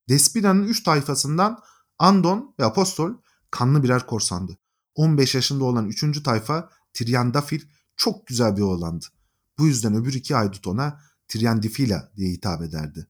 Despina'nın 0.09 0.69
üç 0.69 0.83
tayfasından 0.83 1.59
Andon 1.99 2.55
ve 2.61 2.65
Apostol 2.65 3.15
kanlı 3.51 3.83
birer 3.83 4.07
korsandı. 4.07 4.59
15 4.95 5.35
yaşında 5.35 5.65
olan 5.65 5.89
üçüncü 5.89 6.23
tayfa 6.23 6.71
Triandafil 6.95 7.61
çok 7.97 8.27
güzel 8.27 8.57
bir 8.57 8.63
oğlandı. 8.63 9.07
Bu 9.61 9.67
yüzden 9.67 9.95
öbür 9.95 10.15
iki 10.15 10.35
haydut 10.35 10.67
ona 10.67 11.01
Triandifila 11.29 12.13
diye 12.17 12.31
hitap 12.31 12.63
ederdi. 12.63 13.07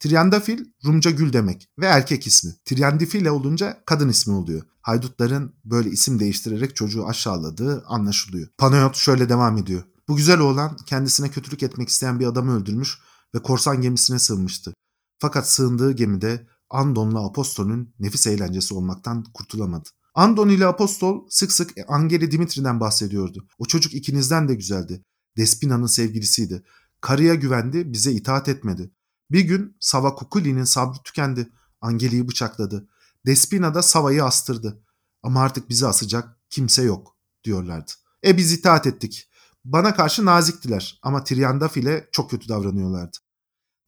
Triandafil 0.00 0.64
Rumca 0.84 1.10
gül 1.10 1.32
demek 1.32 1.68
ve 1.78 1.86
erkek 1.86 2.26
ismi. 2.26 2.52
Triandifila 2.64 3.32
olunca 3.32 3.82
kadın 3.86 4.08
ismi 4.08 4.34
oluyor. 4.34 4.62
Haydutların 4.80 5.54
böyle 5.64 5.90
isim 5.90 6.20
değiştirerek 6.20 6.76
çocuğu 6.76 7.06
aşağıladığı 7.06 7.84
anlaşılıyor. 7.86 8.48
Panayot 8.58 8.96
şöyle 8.96 9.28
devam 9.28 9.58
ediyor. 9.58 9.82
Bu 10.08 10.16
güzel 10.16 10.40
oğlan 10.40 10.76
kendisine 10.86 11.30
kötülük 11.30 11.62
etmek 11.62 11.88
isteyen 11.88 12.20
bir 12.20 12.26
adamı 12.26 12.56
öldürmüş 12.56 12.98
ve 13.34 13.42
korsan 13.42 13.80
gemisine 13.80 14.18
sığınmıştı. 14.18 14.74
Fakat 15.18 15.48
sığındığı 15.48 15.92
gemide 15.92 16.46
Andon'la 16.70 17.26
Apostol'ün 17.26 17.94
nefis 17.98 18.26
eğlencesi 18.26 18.74
olmaktan 18.74 19.24
kurtulamadı. 19.34 19.88
Andon 20.14 20.48
ile 20.48 20.66
Apostol 20.66 21.26
sık 21.30 21.52
sık 21.52 21.74
Angeli 21.88 22.30
Dimitri'den 22.30 22.80
bahsediyordu. 22.80 23.46
O 23.58 23.64
çocuk 23.64 23.94
ikinizden 23.94 24.48
de 24.48 24.54
güzeldi. 24.54 25.04
Despina'nın 25.38 25.86
sevgilisiydi. 25.86 26.62
Karıya 27.00 27.34
güvendi, 27.34 27.92
bize 27.92 28.12
itaat 28.12 28.48
etmedi. 28.48 28.90
Bir 29.30 29.40
gün 29.40 29.76
Sava 29.80 30.14
Kukuli'nin 30.14 30.64
sabrı 30.64 30.98
tükendi. 31.04 31.48
Angeli'yi 31.80 32.28
bıçakladı. 32.28 32.88
Despina 33.26 33.74
da 33.74 33.82
Sava'yı 33.82 34.24
astırdı. 34.24 34.82
Ama 35.22 35.42
artık 35.42 35.68
bizi 35.68 35.86
asacak 35.86 36.36
kimse 36.50 36.82
yok 36.82 37.16
diyorlardı. 37.44 37.92
E 38.24 38.36
biz 38.36 38.52
itaat 38.52 38.86
ettik. 38.86 39.30
Bana 39.64 39.94
karşı 39.94 40.24
naziktiler 40.24 40.98
ama 41.02 41.24
Triandafil'e 41.24 42.08
çok 42.12 42.30
kötü 42.30 42.48
davranıyorlardı. 42.48 43.16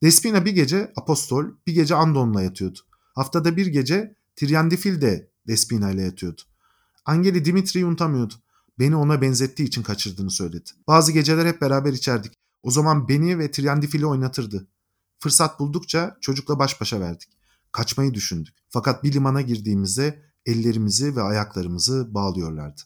Despina 0.03 0.45
bir 0.45 0.53
gece 0.53 0.93
Apostol, 0.97 1.45
bir 1.67 1.75
gece 1.75 1.95
Andon'la 1.95 2.43
yatıyordu. 2.43 2.79
Haftada 3.15 3.57
bir 3.57 3.67
gece 3.67 4.17
Triandafil 4.37 5.01
de 5.01 5.31
Despina 5.49 5.91
ile 5.91 6.03
yatıyordu. 6.03 6.41
Angeli 7.05 7.45
Dimitri'yi 7.45 7.87
unutamıyordu. 7.87 8.35
Beni 8.81 8.97
ona 8.97 9.21
benzettiği 9.21 9.69
için 9.69 9.83
kaçırdığını 9.83 10.31
söyledi. 10.31 10.71
Bazı 10.87 11.13
geceler 11.13 11.47
hep 11.47 11.61
beraber 11.61 11.93
içerdik. 11.93 12.33
O 12.63 12.71
zaman 12.71 13.09
beni 13.09 13.39
ve 13.39 13.51
Triandafil'i 13.51 14.07
oynatırdı. 14.07 14.69
Fırsat 15.19 15.61
buldukça 15.61 16.17
çocukla 16.21 16.59
baş 16.59 16.81
başa 16.81 17.01
verdik. 17.01 17.29
Kaçmayı 17.73 18.15
düşündük. 18.15 18.55
Fakat 18.69 19.05
bir 19.05 19.13
limana 19.13 19.41
girdiğimizde 19.41 20.23
ellerimizi 20.47 21.17
ve 21.17 21.23
ayaklarımızı 21.23 22.15
bağlıyorlardı. 22.15 22.81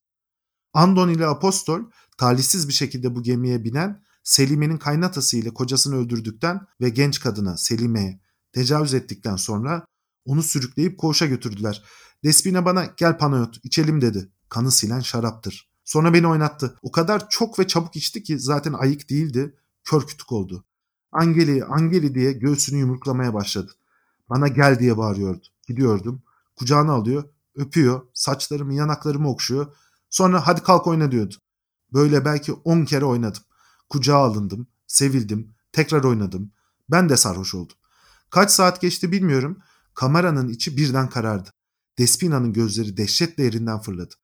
Andon 0.72 1.08
ile 1.08 1.26
Apostol 1.26 1.80
talihsiz 2.18 2.68
bir 2.68 2.72
şekilde 2.72 3.14
bu 3.14 3.22
gemiye 3.22 3.64
binen 3.64 4.02
Selime'nin 4.22 4.78
kaynatası 4.78 5.36
ile 5.36 5.54
kocasını 5.54 5.96
öldürdükten 5.96 6.60
ve 6.80 6.88
genç 6.88 7.20
kadına 7.20 7.56
Selime'ye 7.56 8.20
tecavüz 8.52 8.94
ettikten 8.94 9.36
sonra 9.36 9.86
onu 10.24 10.42
sürükleyip 10.42 10.98
koğuşa 10.98 11.26
götürdüler. 11.26 11.84
Despina 12.24 12.64
bana 12.64 12.84
gel 12.96 13.18
Panayot 13.18 13.64
içelim 13.64 14.00
dedi. 14.00 14.28
Kanı 14.48 14.72
silen 14.72 15.00
şaraptır. 15.00 15.73
Sonra 15.84 16.14
beni 16.14 16.26
oynattı. 16.26 16.78
O 16.82 16.92
kadar 16.92 17.28
çok 17.28 17.58
ve 17.58 17.66
çabuk 17.66 17.96
içti 17.96 18.22
ki 18.22 18.38
zaten 18.38 18.72
ayık 18.72 19.10
değildi. 19.10 19.56
Kör 19.84 20.06
kütük 20.06 20.32
oldu. 20.32 20.64
Angeli, 21.12 21.64
Angeli 21.64 22.14
diye 22.14 22.32
göğsünü 22.32 22.78
yumruklamaya 22.78 23.34
başladı. 23.34 23.72
Bana 24.28 24.48
gel 24.48 24.78
diye 24.78 24.96
bağırıyordu. 24.96 25.46
Gidiyordum. 25.68 26.22
Kucağına 26.56 26.92
alıyor, 26.92 27.24
öpüyor, 27.54 28.02
saçlarımı, 28.14 28.74
yanaklarımı 28.74 29.28
okşuyor. 29.28 29.66
Sonra 30.10 30.46
hadi 30.46 30.62
kalk 30.62 30.86
oyna 30.86 31.12
diyordu. 31.12 31.34
Böyle 31.92 32.24
belki 32.24 32.52
on 32.52 32.84
kere 32.84 33.04
oynadım. 33.04 33.42
Kucağa 33.88 34.16
alındım, 34.16 34.66
sevildim, 34.86 35.54
tekrar 35.72 36.04
oynadım. 36.04 36.52
Ben 36.90 37.08
de 37.08 37.16
sarhoş 37.16 37.54
oldum. 37.54 37.76
Kaç 38.30 38.50
saat 38.50 38.80
geçti 38.80 39.12
bilmiyorum. 39.12 39.58
Kameranın 39.94 40.48
içi 40.48 40.76
birden 40.76 41.08
karardı. 41.08 41.50
Despina'nın 41.98 42.52
gözleri 42.52 42.96
dehşetle 42.96 43.44
yerinden 43.44 43.80
fırladı. 43.80 44.14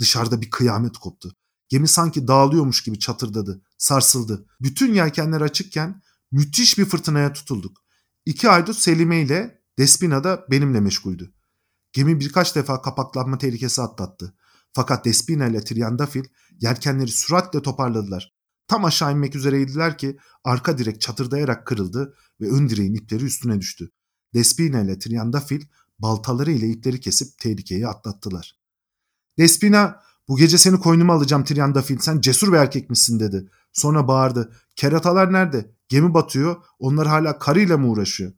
Dışarıda 0.00 0.40
bir 0.40 0.50
kıyamet 0.50 0.98
koptu. 0.98 1.36
Gemi 1.68 1.88
sanki 1.88 2.28
dağılıyormuş 2.28 2.82
gibi 2.82 2.98
çatırdadı, 2.98 3.62
sarsıldı. 3.78 4.46
Bütün 4.60 4.94
yelkenler 4.94 5.40
açıkken 5.40 6.02
müthiş 6.32 6.78
bir 6.78 6.84
fırtınaya 6.84 7.32
tutulduk. 7.32 7.78
İki 8.26 8.48
haydut 8.48 8.76
Selime 8.76 9.20
ile 9.20 9.62
Despina 9.78 10.24
da 10.24 10.46
benimle 10.50 10.80
meşguldü. 10.80 11.34
Gemi 11.92 12.20
birkaç 12.20 12.56
defa 12.56 12.82
kapaklanma 12.82 13.38
tehlikesi 13.38 13.82
atlattı. 13.82 14.34
Fakat 14.72 15.04
Despina 15.04 15.46
ile 15.46 15.64
Triandafil 15.64 16.24
yelkenleri 16.60 17.10
süratle 17.10 17.62
toparladılar. 17.62 18.34
Tam 18.68 18.84
aşağı 18.84 19.12
inmek 19.12 19.36
üzereydiler 19.36 19.98
ki 19.98 20.18
arka 20.44 20.78
direk 20.78 21.00
çatırdayarak 21.00 21.66
kırıldı 21.66 22.14
ve 22.40 22.50
ön 22.50 22.68
direğin 22.68 22.94
ipleri 22.94 23.24
üstüne 23.24 23.60
düştü. 23.60 23.90
Despina 24.34 24.80
ile 24.80 24.98
Triandafil 24.98 25.64
baltaları 25.98 26.52
ile 26.52 26.68
ipleri 26.68 27.00
kesip 27.00 27.38
tehlikeyi 27.38 27.88
atlattılar. 27.88 28.59
Despina 29.40 30.02
bu 30.28 30.36
gece 30.36 30.58
seni 30.58 30.80
koynuma 30.80 31.14
alacağım 31.14 31.44
Triandafil 31.44 31.98
sen 31.98 32.20
cesur 32.20 32.52
bir 32.52 32.56
erkek 32.56 32.90
misin 32.90 33.20
dedi. 33.20 33.50
Sonra 33.72 34.08
bağırdı. 34.08 34.52
Keratalar 34.76 35.32
nerede? 35.32 35.70
Gemi 35.88 36.14
batıyor 36.14 36.56
onlar 36.78 37.06
hala 37.06 37.38
karıyla 37.38 37.78
mı 37.78 37.88
uğraşıyor? 37.88 38.32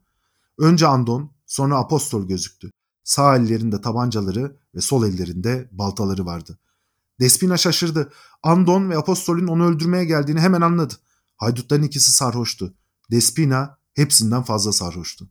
Önce 0.59 0.87
Andon 0.87 1.33
sonra 1.47 1.77
Apostol 1.77 2.29
gözüktü. 2.29 2.71
Sağ 3.05 3.37
ellerinde 3.37 3.81
tabancaları 3.81 4.57
ve 4.75 4.81
sol 4.81 5.07
ellerinde 5.07 5.69
baltaları 5.73 6.27
vardı. 6.27 6.59
Despina 7.21 7.57
şaşırdı. 7.57 8.13
Andon 8.43 8.91
ve 8.91 8.99
Apostol'ün 8.99 9.47
onu 9.47 9.67
öldürmeye 9.67 10.05
geldiğini 10.05 10.41
hemen 10.41 10.61
anladı. 10.61 10.95
Haydutların 11.37 11.83
ikisi 11.83 12.13
sarhoştu. 12.13 12.75
Despina 13.11 13.79
hepsinden 13.95 14.43
fazla 14.43 14.73
sarhoştu. 14.73 15.29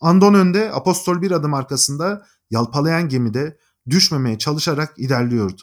Andon 0.00 0.34
önde, 0.34 0.72
Apostol 0.72 1.22
bir 1.22 1.30
adım 1.30 1.54
arkasında 1.54 2.26
yalpalayan 2.50 3.08
gemide 3.08 3.56
düşmemeye 3.90 4.38
çalışarak 4.38 4.98
ilerliyordu. 4.98 5.62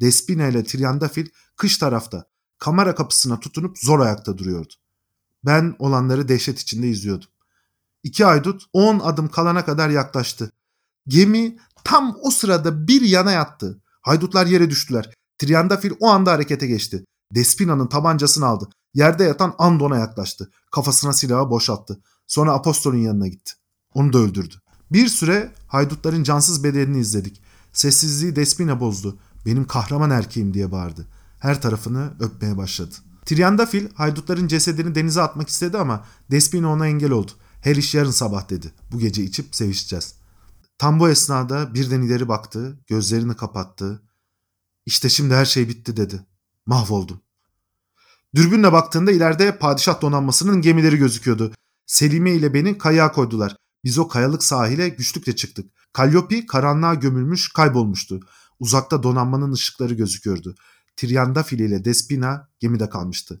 Despina 0.00 0.46
ile 0.46 0.64
Triandafil 0.64 1.26
kış 1.56 1.78
tarafta 1.78 2.24
kamera 2.58 2.94
kapısına 2.94 3.40
tutunup 3.40 3.78
zor 3.78 4.00
ayakta 4.00 4.38
duruyordu. 4.38 4.74
Ben 5.44 5.76
olanları 5.78 6.28
dehşet 6.28 6.60
içinde 6.60 6.88
izliyordum. 6.88 7.28
İki 8.02 8.26
aydut 8.26 8.62
on 8.72 8.98
adım 8.98 9.28
kalana 9.28 9.64
kadar 9.64 9.90
yaklaştı. 9.90 10.52
Gemi 11.08 11.58
tam 11.84 12.16
o 12.22 12.30
sırada 12.30 12.88
bir 12.88 13.02
yana 13.02 13.32
yattı. 13.32 13.82
Haydutlar 14.00 14.46
yere 14.46 14.70
düştüler. 14.70 15.14
Triandafil 15.38 15.92
o 16.00 16.08
anda 16.08 16.32
harekete 16.32 16.66
geçti. 16.66 17.04
Despina'nın 17.34 17.86
tabancasını 17.86 18.46
aldı. 18.46 18.68
Yerde 18.94 19.24
yatan 19.24 19.54
Andon'a 19.58 19.98
yaklaştı. 19.98 20.50
Kafasına 20.72 21.12
silahı 21.12 21.50
boşalttı. 21.50 22.00
Sonra 22.26 22.52
Apostol'ün 22.52 22.98
yanına 22.98 23.28
gitti. 23.28 23.52
Onu 23.94 24.12
da 24.12 24.18
öldürdü. 24.18 24.54
Bir 24.92 25.08
süre 25.08 25.52
haydutların 25.66 26.22
cansız 26.22 26.64
bedenini 26.64 26.98
izledik. 26.98 27.42
Sessizliği 27.72 28.36
Despina 28.36 28.80
bozdu. 28.80 29.18
Benim 29.46 29.66
kahraman 29.66 30.10
erkeğim 30.10 30.54
diye 30.54 30.72
bağırdı. 30.72 31.06
Her 31.38 31.62
tarafını 31.62 32.12
öpmeye 32.20 32.56
başladı. 32.56 32.94
Triandafil 33.24 33.88
haydutların 33.94 34.48
cesedini 34.48 34.94
denize 34.94 35.22
atmak 35.22 35.48
istedi 35.48 35.78
ama 35.78 36.04
Despina 36.30 36.72
ona 36.72 36.86
engel 36.86 37.10
oldu. 37.10 37.30
Her 37.60 37.76
iş 37.76 37.94
yarın 37.94 38.10
sabah 38.10 38.50
dedi. 38.50 38.72
Bu 38.92 38.98
gece 38.98 39.22
içip 39.22 39.54
sevişeceğiz. 39.54 40.14
Tam 40.78 41.00
bu 41.00 41.08
esnada 41.08 41.74
birden 41.74 42.02
ileri 42.02 42.28
baktı, 42.28 42.78
gözlerini 42.86 43.36
kapattı. 43.36 44.02
İşte 44.86 45.08
şimdi 45.08 45.34
her 45.34 45.44
şey 45.44 45.68
bitti 45.68 45.96
dedi. 45.96 46.26
Mahvoldum. 46.66 47.20
Dürbünle 48.34 48.72
baktığında 48.72 49.12
ileride 49.12 49.58
padişah 49.58 50.00
donanmasının 50.00 50.60
gemileri 50.62 50.96
gözüküyordu. 50.96 51.52
Selime 51.86 52.32
ile 52.32 52.54
beni 52.54 52.78
kayağa 52.78 53.12
koydular. 53.12 53.56
Biz 53.88 53.98
o 53.98 54.08
kayalık 54.08 54.42
sahile 54.42 54.88
güçlükle 54.88 55.36
çıktık. 55.36 55.70
Kalyopi 55.92 56.46
karanlığa 56.46 56.94
gömülmüş 56.94 57.52
kaybolmuştu. 57.52 58.20
Uzakta 58.60 59.02
donanmanın 59.02 59.52
ışıkları 59.52 59.94
gözüküyordu. 59.94 60.54
Triandafil 60.96 61.58
ile 61.58 61.84
Despina 61.84 62.48
gemide 62.60 62.88
kalmıştı. 62.88 63.40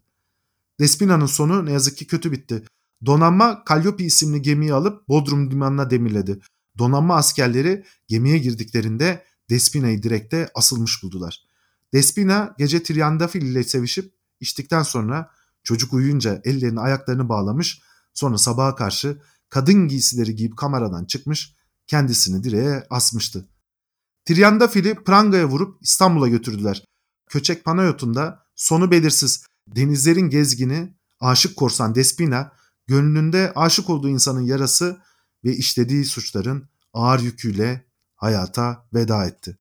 Despina'nın 0.80 1.26
sonu 1.26 1.66
ne 1.66 1.72
yazık 1.72 1.96
ki 1.96 2.06
kötü 2.06 2.32
bitti. 2.32 2.62
Donanma 3.06 3.64
Kalyopi 3.64 4.04
isimli 4.04 4.42
gemiyi 4.42 4.72
alıp 4.72 5.08
Bodrum 5.08 5.50
limanına 5.50 5.90
demirledi. 5.90 6.40
Donanma 6.78 7.16
askerleri 7.16 7.84
gemiye 8.06 8.38
girdiklerinde 8.38 9.24
Despina'yı 9.50 10.02
direkte 10.02 10.50
asılmış 10.54 11.02
buldular. 11.02 11.44
Despina 11.92 12.54
gece 12.58 12.82
Triandafil 12.82 13.42
ile 13.42 13.64
sevişip 13.64 14.14
içtikten 14.40 14.82
sonra 14.82 15.30
çocuk 15.62 15.92
uyuyunca 15.92 16.40
ellerini 16.44 16.80
ayaklarını 16.80 17.28
bağlamış 17.28 17.82
sonra 18.14 18.38
sabaha 18.38 18.74
karşı 18.74 19.18
kadın 19.48 19.88
giysileri 19.88 20.34
giyip 20.34 20.56
kameradan 20.56 21.04
çıkmış 21.04 21.54
kendisini 21.86 22.44
direğe 22.44 22.86
asmıştı. 22.90 23.48
Triandafil'i 24.24 24.94
prangaya 24.94 25.48
vurup 25.48 25.82
İstanbul'a 25.82 26.28
götürdüler. 26.28 26.84
Köçek 27.28 27.64
Panayot'unda 27.64 28.46
sonu 28.54 28.90
belirsiz 28.90 29.46
denizlerin 29.66 30.30
gezgini 30.30 30.94
aşık 31.20 31.56
korsan 31.56 31.94
Despina 31.94 32.52
gönlünde 32.86 33.52
aşık 33.56 33.90
olduğu 33.90 34.08
insanın 34.08 34.40
yarası 34.40 35.00
ve 35.44 35.56
işlediği 35.56 36.04
suçların 36.04 36.68
ağır 36.92 37.20
yüküyle 37.20 37.84
hayata 38.16 38.86
veda 38.94 39.26
etti. 39.26 39.58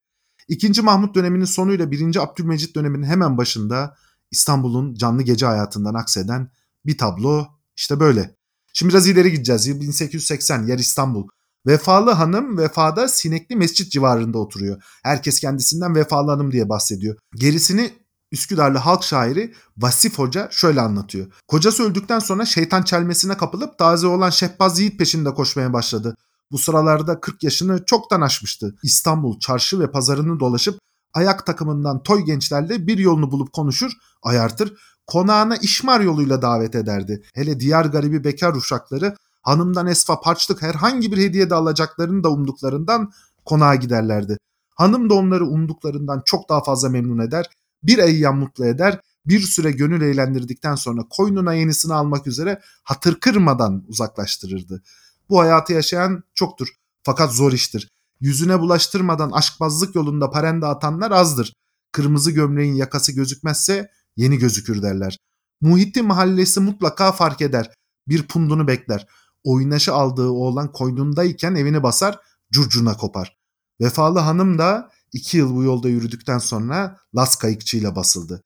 İkinci 0.48 0.82
Mahmut 0.82 1.16
döneminin 1.16 1.46
sonuyla 1.46 1.92
birinci 1.92 2.22
Abdülmecit 2.22 2.76
döneminin 2.76 3.06
hemen 3.06 3.38
başında 3.38 3.98
İstanbul'un 4.32 4.94
canlı 4.94 5.24
gece 5.24 5.46
hayatından 5.46 5.94
akseden 5.94 6.52
bir 6.86 6.98
tablo 6.98 7.48
işte 7.76 8.00
böyle. 8.00 8.38
Şimdi 8.78 8.94
biraz 8.94 9.08
ileri 9.08 9.32
gideceğiz. 9.32 9.68
Yıl 9.68 9.82
1880 9.82 10.68
yer 10.68 10.80
İstanbul. 10.80 11.28
Vefalı 11.68 12.12
hanım 12.12 12.58
vefada 12.58 13.08
Sinekli 13.08 13.56
Mescit 13.56 13.92
civarında 13.92 14.38
oturuyor. 14.38 14.84
Herkes 15.04 15.40
kendisinden 15.40 15.96
Vefalı 15.96 16.32
hanım 16.32 16.52
diye 16.52 16.70
bahsediyor. 16.70 17.18
Gerisini 17.36 17.94
Üsküdarlı 18.32 18.78
halk 18.78 19.04
şairi 19.04 19.54
Vasif 19.78 20.20
Hoca 20.20 20.48
şöyle 20.52 20.82
anlatıyor. 20.82 21.28
Kocası 21.48 21.84
öldükten 21.84 22.20
sonra 22.20 22.46
şeytan 22.46 22.84
çelmesine 22.84 23.38
kapılıp 23.38 23.78
taze 23.78 24.08
olan 24.08 24.30
Şehbaz 24.30 24.80
Yiğit 24.80 25.00
peşinde 25.00 25.34
koşmaya 25.34 25.74
başladı. 25.74 26.16
Bu 26.52 26.58
sıralarda 26.58 27.20
40 27.20 27.44
yaşını 27.44 27.86
çoktan 27.86 28.22
aşmıştı. 28.22 28.76
İstanbul 28.84 29.40
çarşı 29.40 29.80
ve 29.80 29.92
pazarını 29.92 30.40
dolaşıp 30.40 30.80
ayak 31.14 31.46
takımından 31.46 32.04
toy 32.04 32.22
gençlerle 32.22 32.88
bir 32.88 32.98
yolunu 32.98 33.32
bulup 33.32 33.54
konuşur, 33.54 33.92
ayartır, 34.24 34.74
konağına 35.08 35.56
işmar 35.56 36.00
yoluyla 36.00 36.42
davet 36.42 36.76
ederdi. 36.76 37.24
Hele 37.34 37.60
diğer 37.60 37.86
garibi 37.86 38.24
bekar 38.24 38.54
uşakları 38.54 39.16
hanımdan 39.42 39.88
esfa 39.88 40.22
parçlık 40.22 40.62
herhangi 40.62 41.12
bir 41.12 41.18
hediye 41.18 41.50
de 41.50 41.56
alacaklarını 41.56 42.24
da 42.24 42.30
umduklarından 42.32 43.12
konağa 43.46 43.76
giderlerdi. 43.76 44.38
Hanım 44.76 45.10
da 45.10 45.14
onları 45.14 45.46
umduklarından 45.46 46.22
çok 46.26 46.50
daha 46.50 46.64
fazla 46.64 46.90
memnun 46.90 47.20
eder, 47.20 47.46
bir 47.84 47.98
eyyam 47.98 48.40
mutlu 48.40 48.66
eder, 48.66 49.00
bir 49.26 49.40
süre 49.40 49.72
gönül 49.72 50.02
eğlendirdikten 50.02 50.76
sonra 50.76 51.02
koynuna 51.10 51.54
yenisini 51.54 51.94
almak 51.94 52.28
üzere 52.28 52.62
hatır 52.84 53.20
kırmadan 53.20 53.84
uzaklaştırırdı. 53.88 54.84
Bu 55.30 55.40
hayatı 55.40 55.74
yaşayan 55.74 56.24
çoktur 56.36 56.68
fakat 57.04 57.34
zor 57.34 57.52
iştir. 57.54 57.90
Yüzüne 58.20 58.60
bulaştırmadan 58.60 59.32
aşkbazlık 59.32 59.96
yolunda 59.96 60.30
parende 60.30 60.66
atanlar 60.66 61.12
azdır. 61.12 61.54
Kırmızı 61.92 62.32
gömleğin 62.32 62.74
yakası 62.74 63.12
gözükmezse 63.12 63.90
yeni 64.18 64.38
gözükür 64.38 64.82
derler. 64.82 65.18
Muhittin 65.62 66.06
mahallesi 66.06 66.60
mutlaka 66.60 67.12
fark 67.12 67.42
eder. 67.42 67.74
Bir 68.08 68.24
pundunu 68.24 68.68
bekler. 68.68 69.08
Oynaşı 69.44 69.94
aldığı 69.94 70.30
oğlan 70.30 70.72
koynundayken 70.72 71.56
evini 71.56 71.84
basar, 71.84 72.20
curcuna 72.52 72.98
kopar. 72.98 73.38
Vefalı 73.82 74.20
hanım 74.20 74.58
da 74.58 74.92
iki 75.14 75.38
yıl 75.38 75.56
bu 75.56 75.64
yolda 75.64 75.90
yürüdükten 75.90 76.38
sonra 76.38 76.98
Las 77.16 77.36
kayıkçıyla 77.36 77.96
basıldı. 77.96 78.44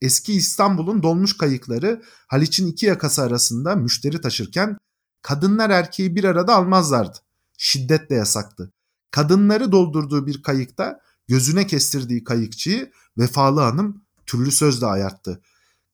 Eski 0.00 0.32
İstanbul'un 0.32 1.02
dolmuş 1.02 1.36
kayıkları 1.36 2.02
Haliç'in 2.26 2.66
iki 2.66 2.86
yakası 2.86 3.22
arasında 3.22 3.76
müşteri 3.76 4.20
taşırken 4.20 4.78
kadınlar 5.22 5.70
erkeği 5.70 6.16
bir 6.16 6.24
arada 6.24 6.54
almazlardı. 6.54 7.18
Şiddetle 7.58 8.14
yasaktı. 8.14 8.72
Kadınları 9.10 9.72
doldurduğu 9.72 10.26
bir 10.26 10.42
kayıkta 10.42 11.00
gözüne 11.28 11.66
kestirdiği 11.66 12.24
kayıkçıyı 12.24 12.90
Vefalı 13.18 13.60
Hanım 13.60 14.03
türlü 14.34 14.50
sözle 14.50 14.86
ayarttı. 14.86 15.40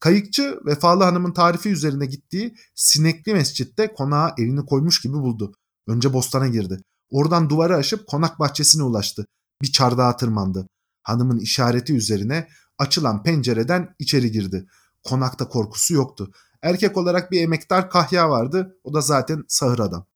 Kayıkçı 0.00 0.60
Vefalı 0.66 1.04
Hanım'ın 1.04 1.32
tarifi 1.32 1.68
üzerine 1.68 2.06
gittiği 2.06 2.54
Sinekli 2.74 3.34
Mescid'de 3.34 3.94
konağa 3.94 4.34
elini 4.38 4.66
koymuş 4.66 5.00
gibi 5.00 5.12
buldu. 5.12 5.52
Önce 5.86 6.12
bostana 6.12 6.48
girdi. 6.48 6.80
Oradan 7.10 7.50
duvarı 7.50 7.76
aşıp 7.76 8.06
konak 8.06 8.38
bahçesine 8.38 8.82
ulaştı. 8.82 9.26
Bir 9.62 9.72
çardağa 9.72 10.16
tırmandı. 10.16 10.66
Hanımın 11.02 11.38
işareti 11.38 11.94
üzerine 11.94 12.48
açılan 12.78 13.22
pencereden 13.22 13.94
içeri 13.98 14.32
girdi. 14.32 14.66
Konakta 15.04 15.48
korkusu 15.48 15.94
yoktu. 15.94 16.32
Erkek 16.62 16.96
olarak 16.96 17.30
bir 17.30 17.42
emektar 17.42 17.90
kahya 17.90 18.30
vardı. 18.30 18.76
O 18.84 18.94
da 18.94 19.00
zaten 19.00 19.44
sahır 19.48 19.78
adam. 19.78 20.06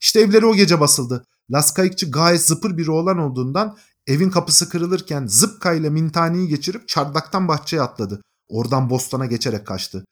İşte 0.00 0.20
evleri 0.20 0.46
o 0.46 0.54
gece 0.54 0.80
basıldı. 0.80 1.26
Las 1.50 1.74
Kayıkçı 1.74 2.10
gayet 2.10 2.40
zıpır 2.40 2.76
bir 2.76 2.86
oğlan 2.88 3.18
olduğundan 3.18 3.76
evin 4.10 4.30
kapısı 4.30 4.68
kırılırken 4.68 5.26
zıpka 5.26 5.72
ile 5.72 5.90
mintaniyi 5.90 6.48
geçirip 6.48 6.88
çardaktan 6.88 7.48
bahçeye 7.48 7.82
atladı. 7.82 8.22
Oradan 8.48 8.90
bostana 8.90 9.26
geçerek 9.26 9.66
kaçtı. 9.66 10.04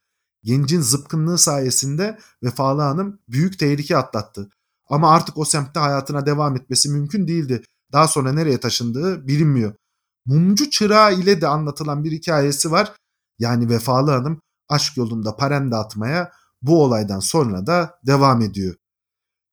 Gencin 0.42 0.80
zıpkınlığı 0.80 1.38
sayesinde 1.38 2.18
Vefalı 2.42 2.82
Hanım 2.82 3.18
büyük 3.28 3.58
tehlike 3.58 3.96
atlattı. 3.96 4.50
Ama 4.88 5.10
artık 5.10 5.38
o 5.38 5.44
semtte 5.44 5.80
hayatına 5.80 6.26
devam 6.26 6.56
etmesi 6.56 6.88
mümkün 6.88 7.28
değildi. 7.28 7.62
Daha 7.92 8.08
sonra 8.08 8.32
nereye 8.32 8.60
taşındığı 8.60 9.26
bilinmiyor. 9.26 9.74
Mumcu 10.26 10.70
çırağı 10.70 11.14
ile 11.14 11.40
de 11.40 11.46
anlatılan 11.46 12.04
bir 12.04 12.12
hikayesi 12.12 12.70
var. 12.70 12.92
Yani 13.38 13.68
Vefalı 13.68 14.10
Hanım 14.10 14.40
aşk 14.68 14.96
yolunda 14.96 15.36
parende 15.36 15.76
atmaya 15.76 16.32
bu 16.62 16.82
olaydan 16.84 17.20
sonra 17.20 17.66
da 17.66 17.98
devam 18.06 18.40
ediyor. 18.40 18.74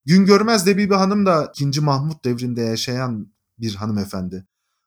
Gün 0.06 0.26
görmez 0.26 0.66
Debibe 0.66 0.96
Hanım 0.96 1.26
da 1.26 1.52
2. 1.60 1.82
Mahmut 1.82 2.26
devrinde 2.26 2.62
yaşayan 2.62 3.35
bir 3.60 3.76
hanımefendi. 3.76 4.46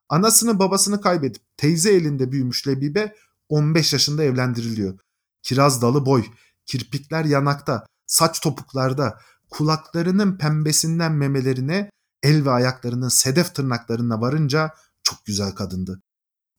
Anasını 0.09 0.59
babasını 0.59 1.01
kaybedip 1.01 1.43
teyze 1.57 1.93
elinde 1.93 2.33
büyümüş 2.33 2.69
Lebibe 2.69 3.15
15 3.49 3.93
yaşında 3.93 4.23
evlendiriliyor. 4.23 4.99
Kiraz 5.43 5.83
dalı 5.83 6.07
boy, 6.07 6.25
kirpikler 6.67 7.25
yanakta, 7.25 7.87
saç 8.07 8.41
topuklarda, 8.41 9.19
kulaklarının 9.51 10.39
pembesinden 10.39 11.13
memelerine, 11.13 11.91
el 12.23 12.45
ve 12.45 12.51
ayaklarının 12.51 13.09
sedef 13.09 13.55
tırnaklarına 13.55 14.21
varınca 14.21 14.75
çok 15.03 15.27
güzel 15.27 15.51
kadındı. 15.53 16.03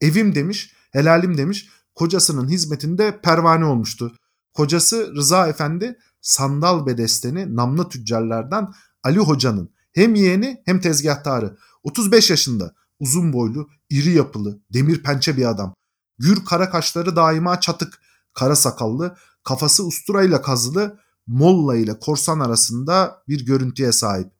Evim 0.01 0.35
demiş, 0.35 0.73
helalim 0.91 1.37
demiş, 1.37 1.69
kocasının 1.95 2.49
hizmetinde 2.49 3.21
pervane 3.21 3.65
olmuştu. 3.65 4.15
Kocası 4.53 5.15
Rıza 5.15 5.47
Efendi 5.47 5.97
sandal 6.21 6.85
bedesteni 6.85 7.55
namlı 7.55 7.89
tüccarlardan 7.89 8.73
Ali 9.03 9.19
Hoca'nın 9.19 9.73
hem 9.91 10.15
yeğeni 10.15 10.61
hem 10.65 10.79
tezgahtarı. 10.81 11.57
35 11.83 12.29
yaşında 12.29 12.73
uzun 12.99 13.33
boylu, 13.33 13.69
iri 13.89 14.11
yapılı, 14.11 14.59
demir 14.73 15.03
pençe 15.03 15.37
bir 15.37 15.49
adam. 15.49 15.73
Gür 16.17 16.45
kara 16.45 16.69
kaşları 16.69 17.15
daima 17.15 17.59
çatık, 17.59 18.01
kara 18.33 18.55
sakallı, 18.55 19.17
kafası 19.43 19.85
usturayla 19.85 20.41
kazılı, 20.41 20.99
Molla 21.29 21.75
ile 21.75 21.99
korsan 21.99 22.39
arasında 22.39 23.23
bir 23.27 23.45
görüntüye 23.45 23.91
sahip. 23.91 24.31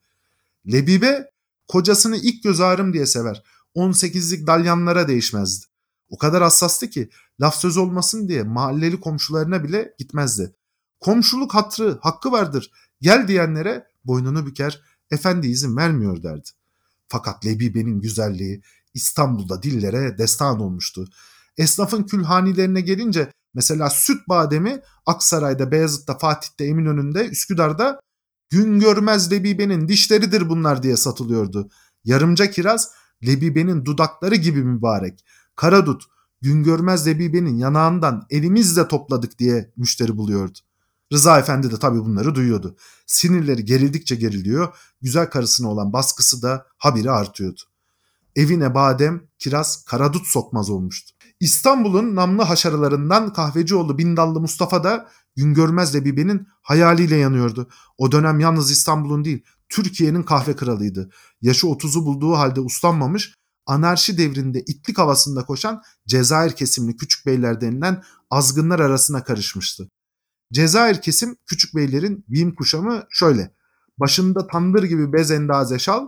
Lebibe 0.72 1.32
kocasını 1.68 2.18
ilk 2.18 2.44
göz 2.44 2.62
ağrım 2.62 2.94
diye 2.94 3.06
sever. 3.06 3.44
18'lik 3.76 4.48
dalyanlara 4.48 5.08
değişmezdi. 5.08 5.66
O 6.10 6.18
kadar 6.18 6.44
hassastı 6.44 6.90
ki 6.90 7.10
laf 7.42 7.56
söz 7.56 7.78
olmasın 7.78 8.28
diye 8.28 8.44
mahalleli 8.44 9.00
komşularına 9.00 9.64
bile 9.64 9.94
gitmezdi. 9.98 10.56
Komşuluk 11.00 11.56
hatrı, 11.56 12.00
hakkı 12.02 12.32
vardır. 12.32 12.72
Gel 13.02 13.28
diyenlere 13.28 13.88
boynunu 14.04 14.46
büker, 14.46 14.82
efendi 15.12 15.48
izin 15.48 15.78
vermiyor 15.78 16.24
derdi. 16.24 16.50
Fakat 17.10 17.46
Lebibe'nin 17.46 18.02
güzelliği 18.02 18.62
İstanbul'da 18.94 19.64
dillere 19.64 20.18
destan 20.18 20.60
olmuştu. 20.60 21.08
Esnafın 21.58 22.04
külhanilerine 22.04 22.82
gelince 22.82 23.32
mesela 23.54 23.90
süt 23.90 24.28
bademi 24.30 24.82
Aksaray'da, 25.06 25.72
Beyazıt'ta, 25.72 26.18
Fatih'te, 26.18 26.66
Eminönü'nde, 26.66 27.28
Üsküdar'da 27.28 28.00
gün 28.50 28.80
görmez 28.80 29.32
Lebibe'nin 29.32 29.88
dişleridir 29.88 30.50
bunlar 30.50 30.84
diye 30.84 30.98
satılıyordu. 30.98 31.70
Yarımca 32.04 32.52
kiraz 32.52 32.92
Lebibe'nin 33.28 33.86
dudakları 33.86 34.36
gibi 34.36 34.64
mübarek. 34.64 35.26
Karadut 35.56 36.04
gün 36.42 36.64
görmez 36.64 37.08
Lebibe'nin 37.08 37.58
yanağından 37.58 38.26
elimizle 38.30 38.88
topladık 38.88 39.40
diye 39.40 39.72
müşteri 39.78 40.18
buluyordu. 40.18 40.60
Rıza 41.14 41.40
Efendi 41.40 41.72
de 41.72 41.80
tabii 41.80 42.00
bunları 42.00 42.36
duyuyordu. 42.36 42.76
Sinirleri 43.08 43.66
gerildikçe 43.66 44.16
geriliyor, 44.16 44.76
güzel 45.02 45.30
karısına 45.30 45.70
olan 45.70 45.94
baskısı 45.94 46.42
da 46.42 46.66
habire 46.78 47.12
artıyordu. 47.12 47.62
Evine 48.36 48.76
badem, 48.76 49.22
kiraz, 49.40 49.86
karadut 49.86 50.28
sokmaz 50.28 50.70
olmuştu. 50.70 51.16
İstanbul'un 51.40 52.16
namlı 52.16 52.44
haşarılarından 52.44 53.34
kahvecioğlu 53.34 53.98
Bindallı 53.98 54.40
Mustafa 54.40 54.84
da 54.84 55.10
Güngörmez 55.36 55.96
Lebibe'nin 55.96 56.48
hayaliyle 56.62 57.16
yanıyordu. 57.16 57.70
O 57.98 58.12
dönem 58.12 58.40
yalnız 58.40 58.72
İstanbul'un 58.72 59.26
değil, 59.26 59.44
Türkiye'nin 59.70 60.24
kahve 60.24 60.56
kralıydı. 60.56 61.10
Yaşı 61.42 61.68
30'u 61.68 62.06
bulduğu 62.06 62.34
halde 62.34 62.60
uslanmamış, 62.60 63.34
anarşi 63.66 64.18
devrinde 64.18 64.62
itlik 64.62 64.98
havasında 64.98 65.46
koşan 65.46 65.82
Cezayir 66.08 66.52
kesimli 66.52 66.98
küçük 66.98 67.26
beyler 67.26 67.62
denilen 67.62 68.04
azgınlar 68.30 68.80
arasına 68.80 69.24
karışmıştı. 69.24 69.90
Cezayir 70.54 71.02
kesim 71.02 71.38
küçük 71.46 71.76
beylerin 71.76 72.26
giyim 72.30 72.56
kuşamı 72.56 73.04
şöyle. 73.10 73.54
Başında 73.98 74.48
tandır 74.48 74.84
gibi 74.84 75.14
bez 75.14 75.32
endaze 75.32 75.80
şal, 75.80 76.08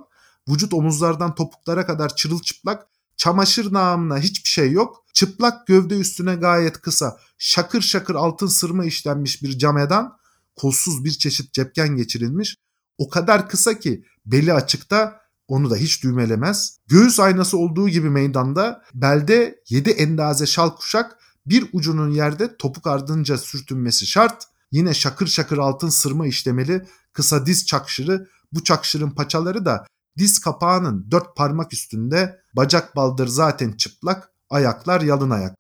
vücut 0.49 0.73
omuzlardan 0.73 1.35
topuklara 1.35 1.85
kadar 1.85 2.15
çırılçıplak, 2.15 2.87
çamaşır 3.17 3.73
namına 3.73 4.17
hiçbir 4.17 4.49
şey 4.49 4.71
yok. 4.71 5.05
Çıplak 5.13 5.67
gövde 5.67 5.99
üstüne 5.99 6.35
gayet 6.35 6.81
kısa, 6.81 7.17
şakır 7.37 7.81
şakır 7.81 8.15
altın 8.15 8.47
sırma 8.47 8.85
işlenmiş 8.85 9.43
bir 9.43 9.57
camedan, 9.57 10.17
kolsuz 10.55 11.03
bir 11.05 11.11
çeşit 11.11 11.53
cepken 11.53 11.95
geçirilmiş. 11.95 12.55
O 12.97 13.09
kadar 13.09 13.49
kısa 13.49 13.79
ki 13.79 14.03
beli 14.25 14.53
açıkta 14.53 15.21
onu 15.47 15.69
da 15.69 15.75
hiç 15.75 16.03
düğmelemez. 16.03 16.77
Göğüs 16.87 17.19
aynası 17.19 17.57
olduğu 17.57 17.89
gibi 17.89 18.09
meydanda 18.09 18.83
belde 18.93 19.63
yedi 19.69 19.89
endaze 19.89 20.45
şal 20.45 20.69
kuşak 20.69 21.17
bir 21.45 21.69
ucunun 21.73 22.09
yerde 22.09 22.57
topuk 22.57 22.87
ardınca 22.87 23.37
sürtünmesi 23.37 24.07
şart. 24.07 24.43
Yine 24.71 24.93
şakır 24.93 25.27
şakır 25.27 25.57
altın 25.57 25.89
sırma 25.89 26.27
işlemeli 26.27 26.87
kısa 27.13 27.45
diz 27.45 27.65
çakşırı 27.65 28.27
bu 28.51 28.63
çakşırın 28.63 29.11
paçaları 29.11 29.65
da 29.65 29.85
Diz 30.17 30.39
kapağının 30.39 31.11
dört 31.11 31.35
parmak 31.35 31.73
üstünde 31.73 32.41
bacak 32.55 32.95
baldır 32.95 33.27
zaten 33.27 33.71
çıplak, 33.71 34.31
ayaklar 34.49 35.01
yalın 35.01 35.29
ayak. 35.29 35.55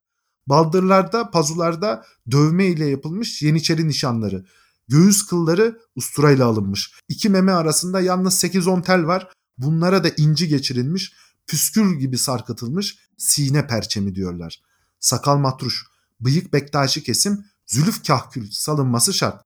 Baldırlarda, 0.47 1.31
pazularda 1.31 2.05
dövme 2.31 2.65
ile 2.65 2.85
yapılmış 2.85 3.41
yeniçeri 3.41 3.87
nişanları. 3.87 4.45
Göğüs 4.87 5.25
kılları 5.25 5.79
usturayla 5.95 6.45
alınmış. 6.45 6.93
İki 7.09 7.29
meme 7.29 7.51
arasında 7.51 8.01
yalnız 8.01 8.43
8-10 8.43 8.83
tel 8.83 9.05
var. 9.05 9.33
Bunlara 9.57 10.03
da 10.03 10.09
inci 10.17 10.47
geçirilmiş, 10.47 11.13
püskül 11.47 11.99
gibi 11.99 12.17
sarkıtılmış 12.17 12.97
sine 13.17 13.67
perçemi 13.67 14.15
diyorlar. 14.15 14.61
Sakal 15.01 15.37
matruş, 15.37 15.85
bıyık 16.19 16.53
bektaşi 16.53 17.03
kesim, 17.03 17.45
zülüf 17.67 18.07
kahkül 18.07 18.51
salınması 18.51 19.13
şart. 19.13 19.43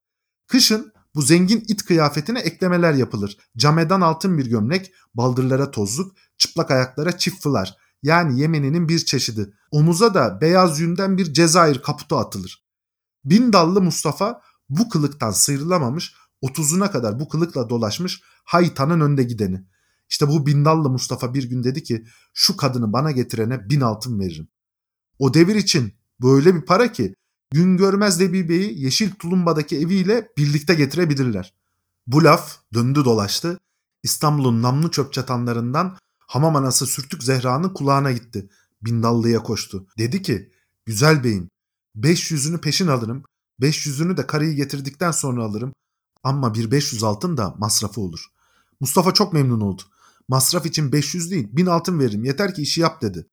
Kışın 0.47 0.93
bu 1.15 1.21
zengin 1.21 1.63
it 1.67 1.85
kıyafetine 1.85 2.39
eklemeler 2.39 2.93
yapılır. 2.93 3.37
Camedan 3.57 4.01
altın 4.01 4.37
bir 4.37 4.45
gömlek, 4.45 4.93
baldırlara 5.13 5.71
tozluk, 5.71 6.15
çıplak 6.37 6.71
ayaklara 6.71 7.17
çift 7.17 7.43
fılar. 7.43 7.77
Yani 8.03 8.41
Yemeninin 8.41 8.89
bir 8.89 8.99
çeşidi. 8.99 9.53
Omuza 9.71 10.13
da 10.13 10.41
beyaz 10.41 10.79
yünden 10.79 11.17
bir 11.17 11.33
Cezayir 11.33 11.81
kaputu 11.81 12.17
atılır. 12.17 12.65
Bin 13.25 13.53
dallı 13.53 13.81
Mustafa 13.81 14.41
bu 14.69 14.89
kılıktan 14.89 15.31
sıyrılamamış, 15.31 16.13
otuzuna 16.41 16.91
kadar 16.91 17.19
bu 17.19 17.29
kılıkla 17.29 17.69
dolaşmış 17.69 18.21
haytanın 18.43 19.01
önde 19.01 19.23
gideni. 19.23 19.65
İşte 20.09 20.27
bu 20.27 20.45
bindallı 20.45 20.89
Mustafa 20.89 21.33
bir 21.33 21.43
gün 21.43 21.63
dedi 21.63 21.83
ki 21.83 22.05
şu 22.33 22.57
kadını 22.57 22.93
bana 22.93 23.11
getirene 23.11 23.69
bin 23.69 23.81
altın 23.81 24.19
veririm. 24.19 24.47
O 25.19 25.33
devir 25.33 25.55
için 25.55 25.93
böyle 26.21 26.55
bir 26.55 26.61
para 26.61 26.91
ki 26.91 27.15
gün 27.51 27.77
görmez 27.77 28.21
Lebibe'yi 28.21 28.83
Yeşil 28.83 29.11
Tulumba'daki 29.11 29.77
eviyle 29.77 30.29
birlikte 30.37 30.73
getirebilirler. 30.73 31.53
Bu 32.07 32.23
laf 32.23 32.57
döndü 32.73 33.05
dolaştı. 33.05 33.59
İstanbul'un 34.03 34.61
namlu 34.61 34.91
çöp 34.91 35.13
çatanlarından 35.13 35.97
hamam 36.19 36.55
anası 36.55 36.85
Sürtük 36.85 37.23
Zehra'nın 37.23 37.69
kulağına 37.69 38.11
gitti. 38.11 38.49
Bindallı'ya 38.81 39.43
koştu. 39.43 39.87
Dedi 39.97 40.21
ki 40.21 40.51
güzel 40.85 41.23
beyim 41.23 41.49
500'ünü 41.97 42.61
peşin 42.61 42.87
alırım. 42.87 43.23
500'ünü 43.61 44.17
de 44.17 44.27
karıyı 44.27 44.55
getirdikten 44.55 45.11
sonra 45.11 45.43
alırım. 45.43 45.73
Ama 46.23 46.53
bir 46.53 46.71
500 46.71 47.03
altın 47.03 47.37
da 47.37 47.55
masrafı 47.57 48.01
olur. 48.01 48.25
Mustafa 48.79 49.13
çok 49.13 49.33
memnun 49.33 49.61
oldu. 49.61 49.81
Masraf 50.27 50.65
için 50.65 50.91
500 50.91 51.31
değil 51.31 51.47
1000 51.51 51.65
altın 51.65 51.99
veririm 51.99 52.23
yeter 52.23 52.55
ki 52.55 52.61
işi 52.61 52.81
yap 52.81 53.01
dedi. 53.01 53.27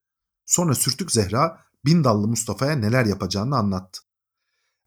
Sonra 0.46 0.74
Sürtük 0.74 1.12
Zehra 1.12 1.64
bin 1.84 2.04
dallı 2.04 2.28
Mustafa'ya 2.28 2.72
neler 2.72 3.04
yapacağını 3.04 3.56
anlattı. 3.56 4.00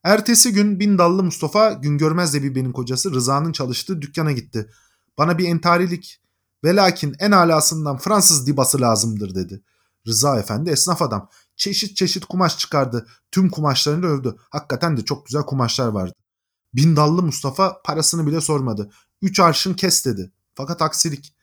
Ertesi 0.04 0.52
gün 0.52 0.80
bin 0.80 0.98
dallı 0.98 1.22
Mustafa 1.22 1.72
Güngörmez 1.72 2.34
Lebibe'nin 2.34 2.72
kocası 2.72 3.14
Rıza'nın 3.14 3.52
çalıştığı 3.52 4.02
dükkana 4.02 4.32
gitti. 4.32 4.70
Bana 5.18 5.38
bir 5.38 5.48
entarilik 5.48 6.20
ve 6.64 6.76
lakin 6.76 7.16
en 7.18 7.30
alasından 7.30 7.98
Fransız 7.98 8.46
dibası 8.46 8.80
lazımdır 8.80 9.34
dedi. 9.34 9.62
Rıza 10.06 10.38
Efendi 10.38 10.70
esnaf 10.70 11.02
adam. 11.02 11.28
Çeşit 11.56 11.96
çeşit 11.96 12.24
kumaş 12.24 12.58
çıkardı. 12.58 13.06
Tüm 13.32 13.50
kumaşlarını 13.50 14.06
övdü. 14.06 14.36
Hakikaten 14.50 14.96
de 14.96 15.04
çok 15.04 15.26
güzel 15.26 15.42
kumaşlar 15.42 15.88
vardı. 15.88 16.14
Bin 16.74 16.96
dallı 16.96 17.22
Mustafa 17.22 17.82
parasını 17.84 18.26
bile 18.26 18.40
sormadı. 18.40 18.90
Üç 19.22 19.40
arşın 19.40 19.74
kes 19.74 20.04
dedi. 20.04 20.32
Fakat 20.54 20.82
aksilik. 20.82 21.36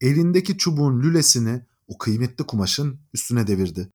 Elindeki 0.00 0.58
çubuğun 0.58 1.02
lülesini 1.02 1.66
o 1.86 1.98
kıymetli 1.98 2.46
kumaşın 2.46 3.00
üstüne 3.14 3.46
devirdi. 3.46 3.92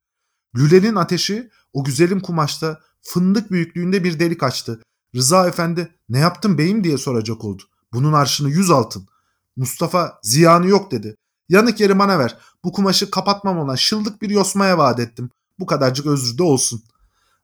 Lülenin 0.55 0.95
ateşi 0.95 1.49
o 1.73 1.83
güzelim 1.83 2.19
kumaşta 2.19 2.79
fındık 3.01 3.51
büyüklüğünde 3.51 4.03
bir 4.03 4.19
delik 4.19 4.43
açtı. 4.43 4.81
Rıza 5.15 5.47
Efendi 5.47 5.95
ne 6.09 6.19
yaptın 6.19 6.57
beyim 6.57 6.83
diye 6.83 6.97
soracak 6.97 7.43
oldu. 7.43 7.63
Bunun 7.93 8.13
arşını 8.13 8.49
yüz 8.49 8.71
altın. 8.71 9.07
Mustafa 9.55 10.19
ziyanı 10.23 10.67
yok 10.67 10.91
dedi. 10.91 11.15
Yanık 11.49 11.79
yeri 11.79 11.99
bana 11.99 12.19
ver. 12.19 12.37
Bu 12.63 12.71
kumaşı 12.71 13.11
kapatmam 13.11 13.57
olan 13.57 13.75
şıldık 13.75 14.21
bir 14.21 14.29
yosmaya 14.29 14.77
vaat 14.77 14.99
ettim. 14.99 15.29
Bu 15.59 15.65
kadarcık 15.65 16.05
özür 16.05 16.37
de 16.37 16.43
olsun. 16.43 16.83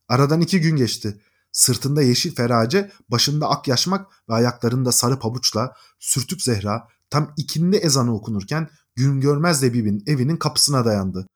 Aradan 0.08 0.42
iki 0.42 0.62
gün 0.62 0.76
geçti. 0.76 1.22
Sırtında 1.52 2.02
yeşil 2.02 2.36
ferace, 2.36 2.92
başında 3.10 3.50
ak 3.50 3.68
yaşmak 3.68 4.08
ve 4.30 4.34
ayaklarında 4.34 4.92
sarı 4.92 5.20
pabuçla 5.20 5.74
sürtük 6.00 6.42
Zehra 6.42 6.88
tam 7.10 7.34
ikindi 7.38 7.78
ezanı 7.78 8.16
okunurken 8.16 8.70
gün 8.96 9.22
görmez 9.22 9.64
Lebib'in 9.64 10.04
evinin 10.08 10.38
kapısına 10.38 10.86
dayandı. 10.86 11.28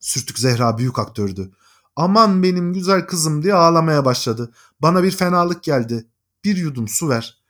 Sürtük 0.00 0.38
Zehra 0.38 0.78
büyük 0.78 0.98
aktördü. 0.98 1.50
Aman 1.96 2.42
benim 2.42 2.72
güzel 2.72 3.06
kızım 3.06 3.42
diye 3.42 3.54
ağlamaya 3.54 4.04
başladı. 4.04 4.52
Bana 4.82 5.02
bir 5.02 5.10
fenalık 5.10 5.62
geldi. 5.62 6.06
Bir 6.44 6.56
yudum 6.56 6.88
su 6.88 7.08
ver. 7.08 7.40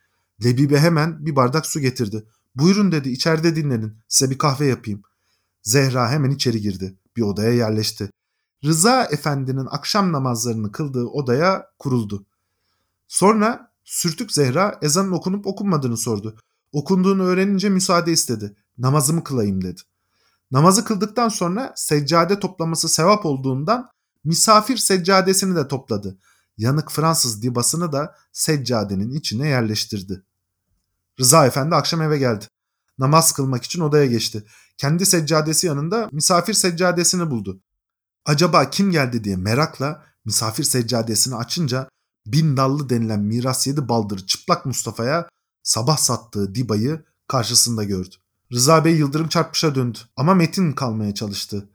Lebibe 0.45 0.79
hemen 0.79 1.27
bir 1.27 1.37
bardak 1.37 1.67
su 1.67 1.81
getirdi. 1.81 2.27
Buyurun 2.55 2.93
dedi 2.93 3.09
içeride 3.09 3.57
dinlenin. 3.57 3.97
Size 4.09 4.31
bir 4.31 4.39
kahve 4.39 4.67
yapayım. 4.67 5.03
Zehra 5.63 6.11
hemen 6.11 6.31
içeri 6.31 6.61
girdi. 6.61 6.97
Bir 7.17 7.23
odaya 7.23 7.53
yerleşti. 7.53 8.11
Rıza 8.65 9.05
Efendi'nin 9.05 9.67
akşam 9.71 10.13
namazlarını 10.13 10.73
kıldığı 10.73 11.05
odaya 11.07 11.67
kuruldu. 11.79 12.27
Sonra 13.09 13.71
Sürtük 13.85 14.33
Zehra 14.33 14.79
ezanın 14.83 15.13
okunup 15.13 15.47
okunmadığını 15.47 15.97
sordu. 15.97 16.37
Okunduğunu 16.73 17.23
öğrenince 17.23 17.69
müsaade 17.69 18.13
istedi. 18.13 18.57
Namazımı 18.79 19.25
kılayım 19.25 19.65
dedi. 19.65 19.81
Namazı 20.51 20.85
kıldıktan 20.85 21.29
sonra 21.29 21.73
seccade 21.77 22.41
toplaması 22.41 22.89
sevap 22.89 23.27
olduğundan 23.27 23.91
misafir 24.25 24.77
seccadesini 24.77 25.57
de 25.57 25.69
topladı. 25.69 26.19
Yanık 26.57 26.93
Fransız 26.93 27.43
dibasını 27.43 27.93
da 27.93 28.15
seccadenin 28.33 29.11
içine 29.13 29.49
yerleştirdi. 29.49 30.25
Rıza 31.21 31.47
Efendi 31.47 31.75
akşam 31.75 32.03
eve 32.03 32.19
geldi. 32.19 32.45
Namaz 32.99 33.33
kılmak 33.33 33.65
için 33.65 33.81
odaya 33.81 34.07
geçti. 34.07 34.45
Kendi 34.77 35.07
seccadesi 35.07 35.67
yanında 35.67 36.09
misafir 36.13 36.55
seccadesini 36.55 37.31
buldu. 37.31 37.61
Acaba 38.25 38.71
kim 38.71 38.91
geldi 38.91 39.25
diye 39.25 39.37
merakla 39.37 40.05
misafir 40.25 40.65
seccadesini 40.65 41.35
açınca 41.35 41.89
bin 42.27 42.57
dallı 42.57 42.89
denilen 42.89 43.21
miras 43.21 43.67
yedi 43.67 43.89
baldırı 43.89 44.27
çıplak 44.27 44.67
Mustafa'ya 44.67 45.29
sabah 45.63 45.97
sattığı 45.97 46.55
dibayı 46.55 47.05
karşısında 47.29 47.85
gördü. 47.85 48.17
Rıza 48.53 48.85
Bey 48.85 48.97
yıldırım 48.97 49.29
çarpmışa 49.29 49.75
döndü 49.75 49.99
ama 50.17 50.35
Metin 50.35 50.73
kalmaya 50.73 51.15
çalıştı. 51.15 51.69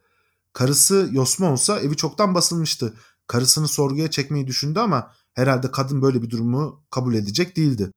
Karısı 0.53 1.09
Yosma 1.11 1.51
olsa 1.51 1.79
evi 1.79 1.95
çoktan 1.95 2.35
basılmıştı. 2.35 2.93
Karısını 3.27 3.67
sorguya 3.67 4.11
çekmeyi 4.11 4.47
düşündü 4.47 4.79
ama 4.79 5.11
herhalde 5.33 5.71
kadın 5.71 6.01
böyle 6.01 6.21
bir 6.21 6.29
durumu 6.29 6.83
kabul 6.91 7.13
edecek 7.13 7.57
değildi. 7.57 7.91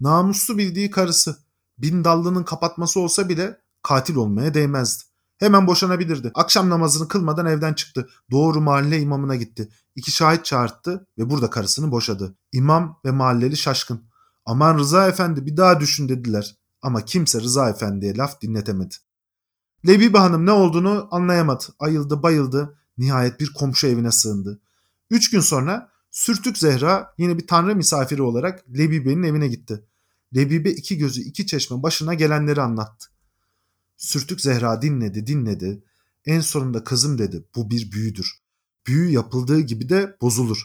Namuslu 0.00 0.58
bildiği 0.58 0.90
karısı. 0.90 1.36
Bin 1.78 2.04
dallının 2.04 2.44
kapatması 2.44 3.00
olsa 3.00 3.28
bile 3.28 3.60
katil 3.82 4.16
olmaya 4.16 4.54
değmezdi. 4.54 5.04
Hemen 5.38 5.66
boşanabilirdi. 5.66 6.30
Akşam 6.34 6.70
namazını 6.70 7.08
kılmadan 7.08 7.46
evden 7.46 7.74
çıktı. 7.74 8.08
Doğru 8.30 8.60
mahalle 8.60 9.00
imamına 9.00 9.36
gitti. 9.36 9.68
İki 9.96 10.10
şahit 10.10 10.44
çağırttı 10.44 11.06
ve 11.18 11.30
burada 11.30 11.50
karısını 11.50 11.90
boşadı. 11.90 12.36
İmam 12.52 13.00
ve 13.04 13.10
mahalleli 13.10 13.56
şaşkın. 13.56 14.10
Aman 14.46 14.78
Rıza 14.78 15.08
Efendi 15.08 15.46
bir 15.46 15.56
daha 15.56 15.80
düşün 15.80 16.08
dediler. 16.08 16.56
Ama 16.84 17.04
kimse 17.04 17.40
Rıza 17.40 17.70
Efendi'ye 17.70 18.16
laf 18.16 18.40
dinletemedi. 18.40 18.94
Lebibe 19.86 20.18
Hanım 20.18 20.46
ne 20.46 20.50
olduğunu 20.50 21.08
anlayamadı. 21.10 21.64
Ayıldı 21.78 22.22
bayıldı. 22.22 22.78
Nihayet 22.98 23.40
bir 23.40 23.52
komşu 23.52 23.86
evine 23.86 24.12
sığındı. 24.12 24.60
Üç 25.10 25.30
gün 25.30 25.40
sonra 25.40 25.90
Sürtük 26.10 26.58
Zehra 26.58 27.14
yine 27.18 27.38
bir 27.38 27.46
tanrı 27.46 27.76
misafiri 27.76 28.22
olarak 28.22 28.64
Lebibe'nin 28.78 29.22
evine 29.22 29.48
gitti. 29.48 29.84
Lebibe 30.36 30.70
iki 30.70 30.98
gözü 30.98 31.20
iki 31.20 31.46
çeşme 31.46 31.82
başına 31.82 32.14
gelenleri 32.14 32.62
anlattı. 32.62 33.06
Sürtük 33.96 34.40
Zehra 34.40 34.82
dinledi 34.82 35.26
dinledi. 35.26 35.84
En 36.24 36.40
sonunda 36.40 36.84
kızım 36.84 37.18
dedi 37.18 37.44
bu 37.56 37.70
bir 37.70 37.92
büyüdür. 37.92 38.32
Büyü 38.86 39.10
yapıldığı 39.10 39.60
gibi 39.60 39.88
de 39.88 40.16
bozulur. 40.20 40.64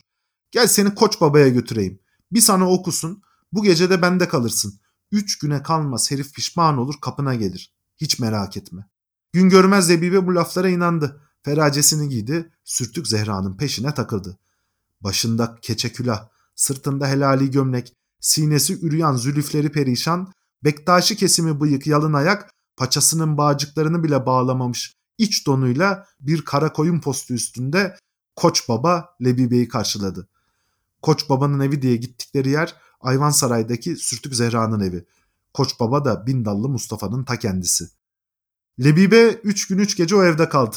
Gel 0.51 0.67
seni 0.67 0.95
koç 0.95 1.21
babaya 1.21 1.49
götüreyim. 1.49 1.99
Bir 2.31 2.41
sana 2.41 2.69
okusun. 2.69 3.23
Bu 3.51 3.63
gece 3.63 3.89
de 3.89 4.01
bende 4.01 4.27
kalırsın. 4.27 4.79
Üç 5.11 5.37
güne 5.37 5.63
kalmaz 5.63 6.11
herif 6.11 6.33
pişman 6.33 6.77
olur 6.77 6.95
kapına 7.01 7.35
gelir. 7.35 7.73
Hiç 7.97 8.19
merak 8.19 8.57
etme. 8.57 8.89
Gün 9.33 9.49
görmez 9.49 9.89
Lebibe 9.89 10.27
bu 10.27 10.35
laflara 10.35 10.69
inandı. 10.69 11.21
Feracesini 11.43 12.09
giydi. 12.09 12.51
Sürtük 12.63 13.07
Zehra'nın 13.07 13.57
peşine 13.57 13.93
takıldı. 13.93 14.37
Başında 15.01 15.55
keçe 15.61 15.91
külah, 15.91 16.27
sırtında 16.55 17.07
helali 17.07 17.51
gömlek, 17.51 17.93
sinesi 18.19 18.85
ürüyan 18.85 19.15
zülüfleri 19.15 19.71
perişan, 19.71 20.33
bektaşi 20.63 21.15
kesimi 21.15 21.61
bıyık 21.61 21.87
yalın 21.87 22.13
ayak, 22.13 22.53
paçasının 22.77 23.37
bağcıklarını 23.37 24.03
bile 24.03 24.25
bağlamamış 24.25 24.99
iç 25.19 25.47
donuyla 25.47 26.05
bir 26.19 26.41
kara 26.41 26.73
koyun 26.73 26.99
postu 26.99 27.33
üstünde 27.33 27.97
Koç 28.35 28.69
Baba 28.69 29.15
Lebibe'yi 29.23 29.67
karşıladı. 29.67 30.27
Koç 31.01 31.29
Baba'nın 31.29 31.59
evi 31.59 31.81
diye 31.81 31.95
gittikleri 31.95 32.49
yer 32.49 32.75
Ayvansaray'daki 32.99 33.95
Sürtük 33.95 34.35
Zehra'nın 34.35 34.79
evi. 34.79 35.05
Koç 35.53 35.79
Baba 35.79 36.05
da 36.05 36.27
Bindallı 36.27 36.69
Mustafa'nın 36.69 37.23
ta 37.23 37.39
kendisi. 37.39 37.89
Lebibe 38.83 39.31
üç 39.31 39.67
gün 39.67 39.77
üç 39.77 39.97
gece 39.97 40.15
o 40.15 40.23
evde 40.23 40.49
kaldı. 40.49 40.75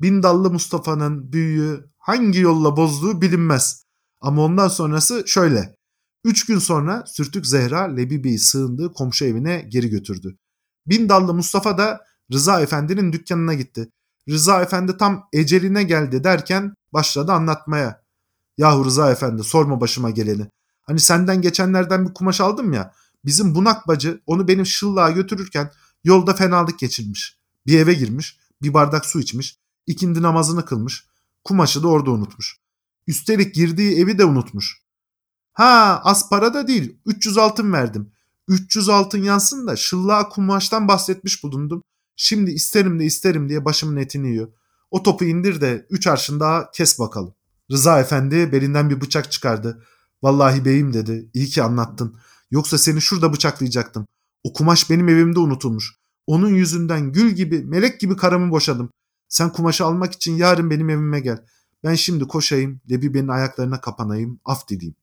Bindallı 0.00 0.50
Mustafa'nın 0.50 1.32
büyüğü 1.32 1.90
hangi 1.98 2.40
yolla 2.40 2.76
bozduğu 2.76 3.20
bilinmez. 3.20 3.84
Ama 4.20 4.42
ondan 4.42 4.68
sonrası 4.68 5.24
şöyle. 5.26 5.76
Üç 6.24 6.46
gün 6.46 6.58
sonra 6.58 7.04
Sürtük 7.06 7.46
Zehra 7.46 7.80
Lebibe'yi 7.82 8.38
sığındığı 8.38 8.92
komşu 8.92 9.24
evine 9.24 9.66
geri 9.68 9.88
götürdü. 9.88 10.38
Bin 10.86 11.08
dallı 11.08 11.34
Mustafa 11.34 11.78
da 11.78 12.00
Rıza 12.32 12.60
Efendi'nin 12.60 13.12
dükkanına 13.12 13.54
gitti. 13.54 13.90
Rıza 14.28 14.62
Efendi 14.62 14.96
tam 14.96 15.28
eceline 15.32 15.82
geldi 15.82 16.24
derken 16.24 16.74
başladı 16.92 17.32
anlatmaya. 17.32 18.02
Yahu 18.58 18.84
Rıza 18.84 19.10
Efendi 19.10 19.44
sorma 19.44 19.80
başıma 19.80 20.10
geleni. 20.10 20.46
Hani 20.90 21.00
senden 21.00 21.42
geçenlerden 21.42 22.08
bir 22.08 22.14
kumaş 22.14 22.40
aldım 22.40 22.72
ya. 22.72 22.94
Bizim 23.24 23.54
bunak 23.54 23.88
bacı 23.88 24.20
onu 24.26 24.48
benim 24.48 24.66
şıllığa 24.66 25.10
götürürken 25.10 25.72
yolda 26.04 26.34
fenalık 26.34 26.78
geçirmiş. 26.78 27.38
Bir 27.66 27.78
eve 27.78 27.94
girmiş, 27.94 28.38
bir 28.62 28.74
bardak 28.74 29.06
su 29.06 29.20
içmiş, 29.20 29.58
ikindi 29.86 30.22
namazını 30.22 30.64
kılmış. 30.64 31.06
Kumaşı 31.44 31.82
da 31.82 31.88
orada 31.88 32.10
unutmuş. 32.10 32.56
Üstelik 33.06 33.54
girdiği 33.54 33.98
evi 33.98 34.18
de 34.18 34.24
unutmuş. 34.24 34.82
Ha 35.52 36.00
az 36.04 36.28
para 36.30 36.54
da 36.54 36.68
değil 36.68 36.96
300 37.06 37.38
altın 37.38 37.72
verdim. 37.72 38.12
300 38.48 38.88
altın 38.88 39.22
yansın 39.22 39.66
da 39.66 39.76
şıllığa 39.76 40.28
kumaştan 40.28 40.88
bahsetmiş 40.88 41.44
bulundum. 41.44 41.82
Şimdi 42.16 42.50
isterim 42.50 43.00
de 43.00 43.04
isterim 43.04 43.48
diye 43.48 43.64
başımın 43.64 43.96
etini 43.96 44.28
yiyor. 44.28 44.48
O 44.90 45.02
topu 45.02 45.24
indir 45.24 45.60
de 45.60 45.86
üç 45.90 46.06
arşın 46.06 46.40
daha 46.40 46.70
kes 46.70 46.98
bakalım. 46.98 47.34
Rıza 47.70 48.00
efendi 48.00 48.52
belinden 48.52 48.90
bir 48.90 49.00
bıçak 49.00 49.32
çıkardı. 49.32 49.84
Vallahi 50.22 50.64
beyim 50.64 50.92
dedi. 50.92 51.30
İyi 51.34 51.46
ki 51.46 51.62
anlattın. 51.62 52.16
Yoksa 52.50 52.78
seni 52.78 53.00
şurada 53.00 53.32
bıçaklayacaktım. 53.32 54.06
O 54.44 54.52
kumaş 54.52 54.90
benim 54.90 55.08
evimde 55.08 55.38
unutulmuş. 55.38 55.94
Onun 56.26 56.48
yüzünden 56.48 57.12
gül 57.12 57.30
gibi, 57.30 57.64
melek 57.64 58.00
gibi 58.00 58.16
karamı 58.16 58.50
boşadım. 58.50 58.90
Sen 59.28 59.52
kumaşı 59.52 59.84
almak 59.84 60.12
için 60.12 60.36
yarın 60.36 60.70
benim 60.70 60.90
evime 60.90 61.20
gel. 61.20 61.44
Ben 61.84 61.94
şimdi 61.94 62.24
koşayım, 62.24 62.80
Lebibe'nin 62.90 63.28
ayaklarına 63.28 63.80
kapanayım, 63.80 64.40
af 64.44 64.68
dileyim. 64.68 64.94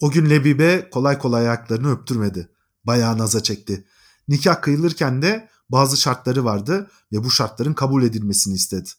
O 0.00 0.10
gün 0.10 0.30
Lebibe 0.30 0.90
kolay 0.90 1.18
kolay 1.18 1.48
ayaklarını 1.48 1.90
öptürmedi. 1.92 2.48
Bayağı 2.84 3.18
naza 3.18 3.42
çekti. 3.42 3.84
Nikah 4.28 4.62
kıyılırken 4.62 5.22
de 5.22 5.48
bazı 5.68 5.96
şartları 5.96 6.44
vardı 6.44 6.90
ve 7.12 7.24
bu 7.24 7.30
şartların 7.30 7.74
kabul 7.74 8.02
edilmesini 8.02 8.54
istedi. 8.54 8.90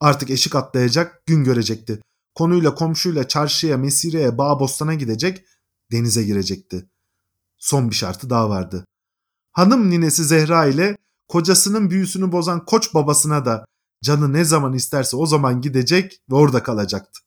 Artık 0.00 0.30
eşik 0.30 0.54
atlayacak, 0.54 1.26
gün 1.26 1.44
görecekti. 1.44 2.00
Konuyla 2.36 2.74
komşuyla 2.74 3.28
çarşıya, 3.28 3.76
mesireye, 3.76 4.38
bağ 4.38 4.60
bostana 4.60 4.94
gidecek, 4.94 5.44
denize 5.92 6.22
girecekti. 6.22 6.90
Son 7.58 7.90
bir 7.90 7.94
şartı 7.94 8.30
daha 8.30 8.50
vardı. 8.50 8.84
Hanım 9.52 9.90
ninesi 9.90 10.24
Zehra 10.24 10.66
ile 10.66 10.96
kocasının 11.28 11.90
büyüsünü 11.90 12.32
bozan 12.32 12.64
koç 12.64 12.94
babasına 12.94 13.44
da 13.44 13.64
canı 14.04 14.32
ne 14.32 14.44
zaman 14.44 14.72
isterse 14.72 15.16
o 15.16 15.26
zaman 15.26 15.60
gidecek 15.60 16.20
ve 16.30 16.34
orada 16.34 16.62
kalacaktı. 16.62 17.20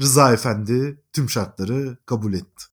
Rıza 0.00 0.32
Efendi 0.32 1.04
tüm 1.12 1.30
şartları 1.30 1.98
kabul 2.06 2.34
etti. 2.34 2.64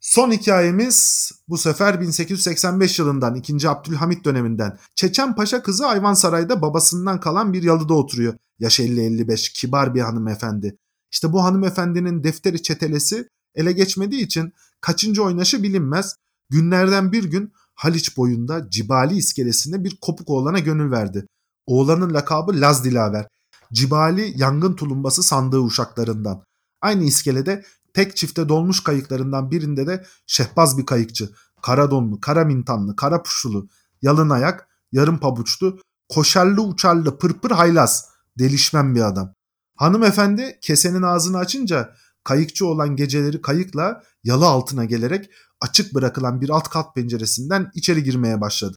Son 0.00 0.32
hikayemiz 0.32 1.30
bu 1.48 1.58
sefer 1.58 2.00
1885 2.00 2.98
yılından 2.98 3.34
2. 3.34 3.68
Abdülhamit 3.68 4.24
döneminden. 4.24 4.78
Çeçen 4.94 5.34
Paşa 5.34 5.62
kızı 5.62 5.86
Ayvansaray'da 5.86 6.62
babasından 6.62 7.20
kalan 7.20 7.52
bir 7.52 7.62
yalıda 7.62 7.94
oturuyor. 7.94 8.34
Yaş 8.58 8.80
50-55 8.80 9.52
kibar 9.52 9.94
bir 9.94 10.00
hanımefendi. 10.00 10.76
İşte 11.12 11.32
bu 11.32 11.44
hanımefendinin 11.44 12.24
defteri 12.24 12.62
çetelesi 12.62 13.28
ele 13.54 13.72
geçmediği 13.72 14.24
için 14.24 14.52
kaçıncı 14.80 15.22
oynaşı 15.22 15.62
bilinmez. 15.62 16.16
Günlerden 16.50 17.12
bir 17.12 17.24
gün 17.24 17.52
Haliç 17.74 18.16
boyunda 18.16 18.70
Cibali 18.70 19.16
iskelesinde 19.16 19.84
bir 19.84 19.98
kopuk 20.00 20.30
oğlana 20.30 20.58
gönül 20.58 20.90
verdi. 20.90 21.26
Oğlanın 21.66 22.14
lakabı 22.14 22.52
Laz 22.60 22.84
Dilaver. 22.84 23.28
Cibali 23.72 24.32
yangın 24.36 24.74
tulumbası 24.76 25.22
sandığı 25.22 25.60
uşaklarından. 25.60 26.42
Aynı 26.80 27.04
iskelede 27.04 27.64
tek 27.94 28.16
çifte 28.16 28.48
dolmuş 28.48 28.80
kayıklarından 28.80 29.50
birinde 29.50 29.86
de 29.86 30.06
şehbaz 30.26 30.78
bir 30.78 30.86
kayıkçı. 30.86 31.30
Kara 31.62 31.90
donlu, 31.90 32.20
kara 32.20 32.44
mintanlı, 32.44 32.96
kara 32.96 33.22
puşulu, 33.22 33.68
yalın 34.02 34.30
ayak, 34.30 34.68
yarım 34.92 35.18
pabuçlu, 35.18 35.78
koşarlı 36.08 36.62
uçarlı, 36.62 37.18
pırpır 37.18 37.50
haylaz, 37.50 38.08
delişmen 38.38 38.94
bir 38.94 39.00
adam. 39.00 39.34
Hanımefendi 39.76 40.58
kesenin 40.62 41.02
ağzını 41.02 41.38
açınca 41.38 41.94
kayıkçı 42.24 42.66
olan 42.66 42.96
geceleri 42.96 43.42
kayıkla 43.42 44.02
yalı 44.24 44.46
altına 44.46 44.84
gelerek 44.84 45.30
açık 45.60 45.94
bırakılan 45.94 46.40
bir 46.40 46.48
alt 46.48 46.68
kat 46.68 46.94
penceresinden 46.94 47.70
içeri 47.74 48.02
girmeye 48.02 48.40
başladı. 48.40 48.76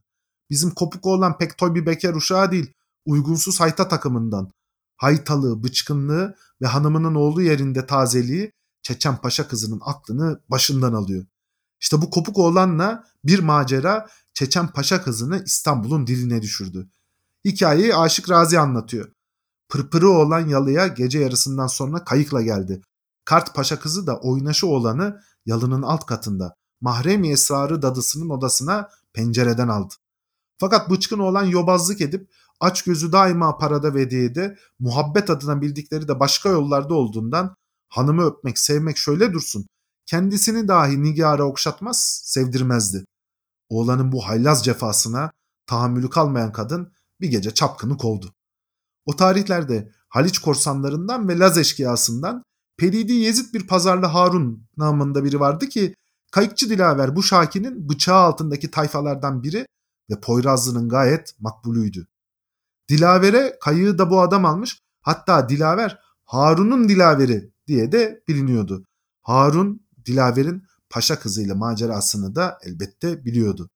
Bizim 0.49 0.71
kopuk 0.71 1.05
olan 1.05 1.37
pek 1.37 1.57
toy 1.57 1.75
bir 1.75 1.85
bekar 1.85 2.13
uşağı 2.13 2.51
değil, 2.51 2.73
uygunsuz 3.05 3.59
hayta 3.59 3.87
takımından. 3.87 4.51
Haytalığı, 4.97 5.63
bıçkınlığı 5.63 6.35
ve 6.61 6.67
hanımının 6.67 7.15
oğlu 7.15 7.41
yerinde 7.41 7.85
tazeliği 7.85 8.51
Çeçen 8.83 9.17
Paşa 9.17 9.47
kızının 9.47 9.81
aklını 9.85 10.41
başından 10.49 10.93
alıyor. 10.93 11.25
İşte 11.79 12.01
bu 12.01 12.09
kopuk 12.09 12.37
oğlanla 12.37 13.03
bir 13.25 13.39
macera 13.39 14.07
Çeçen 14.33 14.67
Paşa 14.67 15.03
kızını 15.03 15.43
İstanbul'un 15.45 16.07
diline 16.07 16.41
düşürdü. 16.41 16.89
Hikayeyi 17.45 17.95
Aşık 17.95 18.29
Razi 18.29 18.59
anlatıyor. 18.59 19.11
Pırpırı 19.71 20.09
olan 20.09 20.47
yalıya 20.47 20.87
gece 20.87 21.19
yarısından 21.19 21.67
sonra 21.67 22.03
kayıkla 22.03 22.41
geldi. 22.41 22.81
Kart 23.25 23.55
Paşa 23.55 23.79
kızı 23.79 24.07
da 24.07 24.19
oynaşı 24.19 24.67
olanı 24.67 25.21
yalının 25.45 25.81
alt 25.81 26.05
katında 26.05 26.55
mahremi 26.81 27.31
esrarı 27.31 27.81
dadısının 27.81 28.29
odasına 28.29 28.89
pencereden 29.13 29.67
aldı. 29.67 29.93
Fakat 30.57 30.89
bıçkın 30.89 31.19
olan 31.19 31.43
yobazlık 31.43 32.01
edip 32.01 32.31
aç 32.59 32.81
gözü 32.81 33.11
daima 33.11 33.57
parada 33.57 33.95
ve 33.95 34.01
hediyede 34.01 34.57
muhabbet 34.79 35.29
adına 35.29 35.61
bildikleri 35.61 36.07
de 36.07 36.19
başka 36.19 36.49
yollarda 36.49 36.93
olduğundan 36.93 37.55
hanımı 37.89 38.25
öpmek 38.25 38.59
sevmek 38.59 38.97
şöyle 38.97 39.33
dursun 39.33 39.65
kendisini 40.05 40.67
dahi 40.67 41.03
nigara 41.03 41.43
okşatmaz 41.43 42.21
sevdirmezdi. 42.23 43.05
Oğlanın 43.69 44.11
bu 44.11 44.27
haylaz 44.27 44.65
cefasına 44.65 45.31
tahammülü 45.65 46.09
kalmayan 46.09 46.51
kadın 46.51 46.93
bir 47.21 47.27
gece 47.27 47.53
çapkını 47.53 47.97
kovdu. 47.97 48.33
O 49.11 49.15
tarihlerde 49.15 49.91
Haliç 50.09 50.39
korsanlarından 50.39 51.27
ve 51.29 51.39
Laz 51.39 51.57
eşkıyasından 51.57 52.43
Peridi 52.77 53.13
Yezid 53.13 53.53
bir 53.53 53.67
pazarlı 53.67 54.05
Harun 54.05 54.67
namında 54.77 55.23
biri 55.23 55.39
vardı 55.39 55.69
ki 55.69 55.95
Kayıkçı 56.31 56.69
Dilaver 56.69 57.15
bu 57.15 57.23
Şaki'nin 57.23 57.89
bıçağı 57.89 58.17
altındaki 58.17 58.71
tayfalardan 58.71 59.43
biri 59.43 59.65
ve 60.09 60.19
Poyrazlı'nın 60.19 60.89
gayet 60.89 61.35
makbuluydu. 61.39 62.07
Dilaver'e 62.89 63.57
kayığı 63.61 63.97
da 63.97 64.09
bu 64.09 64.21
adam 64.21 64.45
almış. 64.45 64.79
Hatta 65.01 65.49
Dilaver 65.49 65.99
Harun'un 66.23 66.89
Dilaveri 66.89 67.51
diye 67.67 67.91
de 67.91 68.23
biliniyordu. 68.27 68.85
Harun 69.21 69.87
Dilaver'in 70.05 70.63
paşa 70.89 71.19
kızıyla 71.19 71.55
macerasını 71.55 72.35
da 72.35 72.59
elbette 72.63 73.25
biliyordu. 73.25 73.69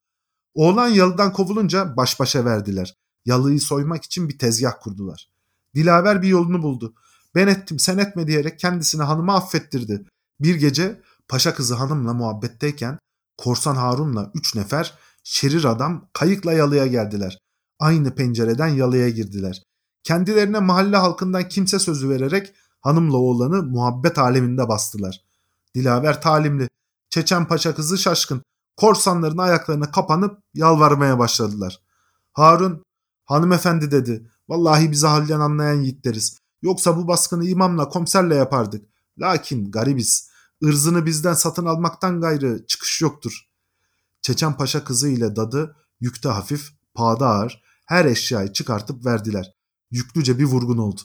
Oğlan 0.54 0.88
yalıdan 0.88 1.34
kovulunca 1.34 1.98
baş 1.98 2.20
başa 2.20 2.46
verdiler. 2.46 2.96
Yalıyı 3.26 3.62
soymak 3.62 4.04
için 4.04 4.30
bir 4.30 4.40
tezgah 4.40 4.74
kurdular. 4.82 5.30
Dilaver 5.76 6.22
bir 6.22 6.28
yolunu 6.28 6.64
buldu. 6.64 6.94
Ben 7.36 7.48
ettim 7.48 7.80
sen 7.80 7.98
etme 7.98 8.28
diyerek 8.28 8.60
kendisini 8.60 9.04
hanıma 9.04 9.36
affettirdi. 9.36 10.06
Bir 10.40 10.56
gece 10.56 11.02
paşa 11.28 11.56
kızı 11.56 11.76
hanımla 11.76 12.14
muhabbetteyken 12.14 13.00
korsan 13.38 13.76
Harun'la 13.76 14.32
üç 14.34 14.56
nefer 14.56 14.98
şerir 15.24 15.64
adam 15.64 16.10
kayıkla 16.14 16.54
yalıya 16.54 16.88
geldiler. 16.88 17.40
Aynı 17.80 18.16
pencereden 18.16 18.68
yalıya 18.68 19.10
girdiler. 19.10 19.64
Kendilerine 20.04 20.60
mahalle 20.60 20.98
halkından 20.98 21.48
kimse 21.48 21.80
sözü 21.80 22.10
vererek 22.10 22.56
hanımla 22.82 23.18
oğlanı 23.18 23.64
muhabbet 23.64 24.18
aleminde 24.18 24.68
bastılar. 24.68 25.26
Dilaver 25.76 26.22
talimli, 26.22 26.70
Çeçen 27.10 27.48
Paşa 27.48 27.76
kızı 27.76 27.98
şaşkın, 27.98 28.44
korsanların 28.78 29.38
ayaklarına 29.38 29.92
kapanıp 29.92 30.40
yalvarmaya 30.54 31.20
başladılar. 31.20 31.82
Harun, 32.34 32.85
hanımefendi 33.26 33.92
dedi, 33.92 34.32
vallahi 34.50 34.92
bizi 34.92 35.08
halden 35.08 35.40
anlayan 35.40 35.82
yiğitleriz. 35.82 36.38
Yoksa 36.62 36.98
bu 36.98 37.08
baskını 37.08 37.46
imamla 37.46 37.90
komiserle 37.90 38.36
yapardık. 38.36 38.86
Lakin 39.20 39.72
garibiz, 39.72 40.30
ırzını 40.64 41.06
bizden 41.06 41.34
satın 41.34 41.66
almaktan 41.66 42.22
gayrı 42.22 42.66
çıkış 42.68 43.02
yoktur. 43.02 43.50
Çeçen 44.22 44.58
Paşa 44.58 44.84
kızı 44.84 45.10
ile 45.10 45.36
dadı 45.36 45.76
yükte 46.00 46.30
hafif, 46.30 46.70
pahada 46.94 47.28
ağır, 47.28 47.62
her 47.86 48.06
eşyayı 48.06 48.54
çıkartıp 48.54 49.06
verdiler. 49.06 49.56
Yüklüce 49.92 50.40
bir 50.40 50.44
vurgun 50.44 50.78
oldu. 50.78 51.02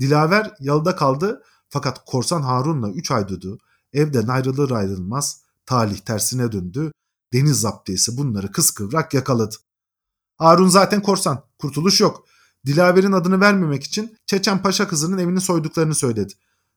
Dilaver 0.00 0.54
yalıda 0.60 0.96
kaldı 0.96 1.42
fakat 1.68 2.04
Korsan 2.04 2.42
Harun'la 2.42 2.90
3 2.90 3.10
ay 3.10 3.28
dudu. 3.28 3.58
Evden 3.92 4.28
ayrılır 4.28 4.70
ayrılmaz 4.70 5.42
talih 5.66 5.98
tersine 5.98 6.52
döndü. 6.52 6.92
Deniz 7.32 7.60
zaptiyesi 7.60 8.16
bunları 8.16 8.52
kıskıvrak 8.52 9.14
yakaladı. 9.14 9.54
Harun 10.36 10.68
zaten 10.68 11.02
korsan. 11.02 11.44
Kurtuluş 11.58 12.00
yok. 12.00 12.26
Dilaver'in 12.66 13.12
adını 13.12 13.40
vermemek 13.40 13.84
için 13.84 14.16
Çeçen 14.26 14.62
Paşa 14.62 14.88
kızının 14.88 15.18
evini 15.18 15.40
soyduklarını 15.40 15.94
söyledi. 15.94 16.32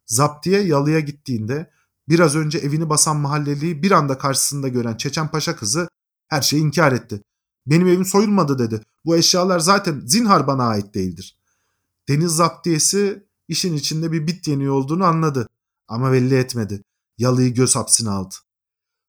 Zaptiye 0.05 0.61
yalıya 0.61 0.99
gittiğinde 0.99 1.71
biraz 2.09 2.35
önce 2.35 2.57
evini 2.57 2.89
basan 2.89 3.17
mahalleliyi 3.17 3.83
bir 3.83 3.91
anda 3.91 4.17
karşısında 4.17 4.67
gören 4.67 4.97
Çeçen 4.97 5.27
Paşa 5.27 5.55
kızı 5.55 5.87
her 6.27 6.41
şeyi 6.41 6.61
inkar 6.61 6.91
etti. 6.91 7.21
Benim 7.65 7.87
evim 7.87 8.05
soyulmadı 8.05 8.59
dedi. 8.59 8.81
Bu 9.05 9.15
eşyalar 9.15 9.59
zaten 9.59 10.01
zinhar 10.05 10.47
bana 10.47 10.67
ait 10.67 10.93
değildir. 10.93 11.37
Deniz 12.09 12.31
zaptiyesi 12.31 13.27
işin 13.47 13.73
içinde 13.73 14.11
bir 14.11 14.27
bit 14.27 14.47
yeniği 14.47 14.69
olduğunu 14.69 15.05
anladı 15.05 15.47
ama 15.87 16.11
belli 16.11 16.35
etmedi. 16.35 16.83
Yalıyı 17.17 17.53
göz 17.53 17.75
hapsine 17.75 18.09
aldı. 18.09 18.35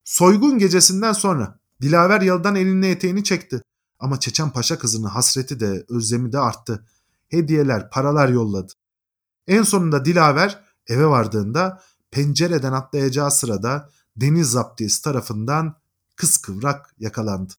Soygun 0.05 0.59
gecesinden 0.59 1.13
sonra 1.13 1.61
Dilaver 1.83 2.21
yalıdan 2.21 2.57
elini 2.57 2.87
eteğini 2.87 3.25
çekti. 3.25 3.63
Ama 3.99 4.21
Çeçen 4.21 4.51
Paşa 4.51 4.79
kızının 4.79 5.09
hasreti 5.09 5.61
de 5.61 5.85
özlemi 5.89 6.33
de 6.33 6.39
arttı. 6.39 6.87
Hediyeler, 7.29 7.91
paralar 7.91 8.29
yolladı. 8.29 8.73
En 9.47 9.63
sonunda 9.63 10.05
Dilaver 10.05 10.65
eve 10.87 11.07
vardığında 11.07 11.83
pencereden 12.11 12.73
atlayacağı 12.73 13.31
sırada 13.31 13.91
deniz 14.17 14.51
zaptiyesi 14.51 15.03
tarafından 15.03 15.75
kıskıvrak 16.17 16.95
yakalandı. 16.99 17.53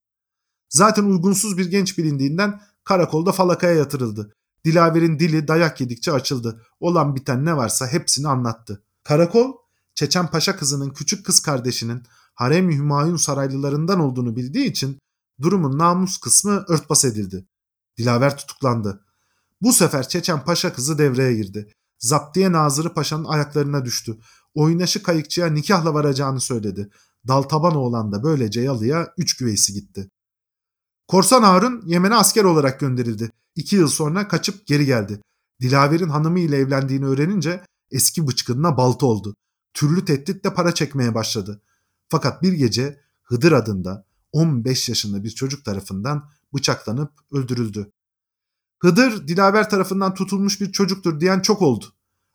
Zaten 0.70 1.04
uygunsuz 1.04 1.58
bir 1.58 1.66
genç 1.66 1.98
bilindiğinden 1.98 2.62
karakolda 2.84 3.32
falakaya 3.32 3.74
yatırıldı. 3.74 4.36
Dilaver'in 4.66 5.20
dili 5.20 5.48
dayak 5.48 5.82
yedikçe 5.82 6.12
açıldı. 6.12 6.62
Olan 6.80 7.16
biten 7.16 7.46
ne 7.46 7.58
varsa 7.58 7.88
hepsini 7.88 8.28
anlattı. 8.28 8.84
Karakol, 9.04 9.54
Çeçen 9.96 10.28
Paşa 10.28 10.56
kızının 10.56 10.90
küçük 10.90 11.26
kız 11.26 11.40
kardeşinin 11.40 12.04
Harem-i 12.34 12.76
Hümayun 12.76 13.18
saraylılarından 13.18 14.00
olduğunu 14.00 14.36
bildiği 14.36 14.66
için 14.66 15.00
durumun 15.42 15.78
namus 15.78 16.18
kısmı 16.18 16.66
örtbas 16.68 17.06
edildi. 17.06 17.46
Dilaver 17.98 18.38
tutuklandı. 18.38 19.06
Bu 19.62 19.74
sefer 19.74 20.10
Çeçen 20.10 20.44
Paşa 20.46 20.74
kızı 20.74 20.98
devreye 20.98 21.34
girdi. 21.34 21.74
Zaptiye 22.00 22.52
Nazırı 22.52 22.94
Paşa'nın 22.94 23.26
ayaklarına 23.26 23.86
düştü. 23.86 24.18
Oynaşı 24.54 25.04
kayıkçıya 25.04 25.48
nikahla 25.48 25.94
varacağını 25.94 26.42
söyledi. 26.42 26.90
Daltaban 27.28 27.76
oğlan 27.76 28.12
da 28.12 28.24
böylece 28.24 28.62
yalıya 28.62 29.14
üç 29.18 29.38
güveysi 29.38 29.74
gitti. 29.74 30.10
Korsan 31.08 31.44
Harun 31.44 31.84
Yemen'e 31.86 32.16
asker 32.16 32.44
olarak 32.44 32.80
gönderildi. 32.80 33.32
İki 33.56 33.76
yıl 33.76 33.88
sonra 33.88 34.28
kaçıp 34.28 34.68
geri 34.68 34.86
geldi. 34.86 35.22
Dilaver'in 35.62 36.10
hanımı 36.10 36.40
ile 36.40 36.58
evlendiğini 36.58 37.06
öğrenince 37.06 37.64
eski 37.92 38.28
bıçkınına 38.28 38.78
balta 38.78 39.06
oldu. 39.06 39.36
Türlü 39.74 40.06
tehditle 40.06 40.54
para 40.54 40.74
çekmeye 40.74 41.16
başladı. 41.16 41.62
Fakat 42.10 42.44
bir 42.44 42.54
gece 42.54 43.00
Hıdır 43.24 43.52
adında 43.52 44.06
15 44.32 44.90
yaşında 44.90 45.24
bir 45.24 45.30
çocuk 45.30 45.66
tarafından 45.66 46.30
bıçaklanıp 46.54 47.12
öldürüldü. 47.32 47.92
Hıdır 48.80 49.28
Dilaver 49.28 49.70
tarafından 49.70 50.14
tutulmuş 50.14 50.62
bir 50.62 50.72
çocuktur 50.72 51.20
diyen 51.20 51.40
çok 51.40 51.62
oldu. 51.62 51.86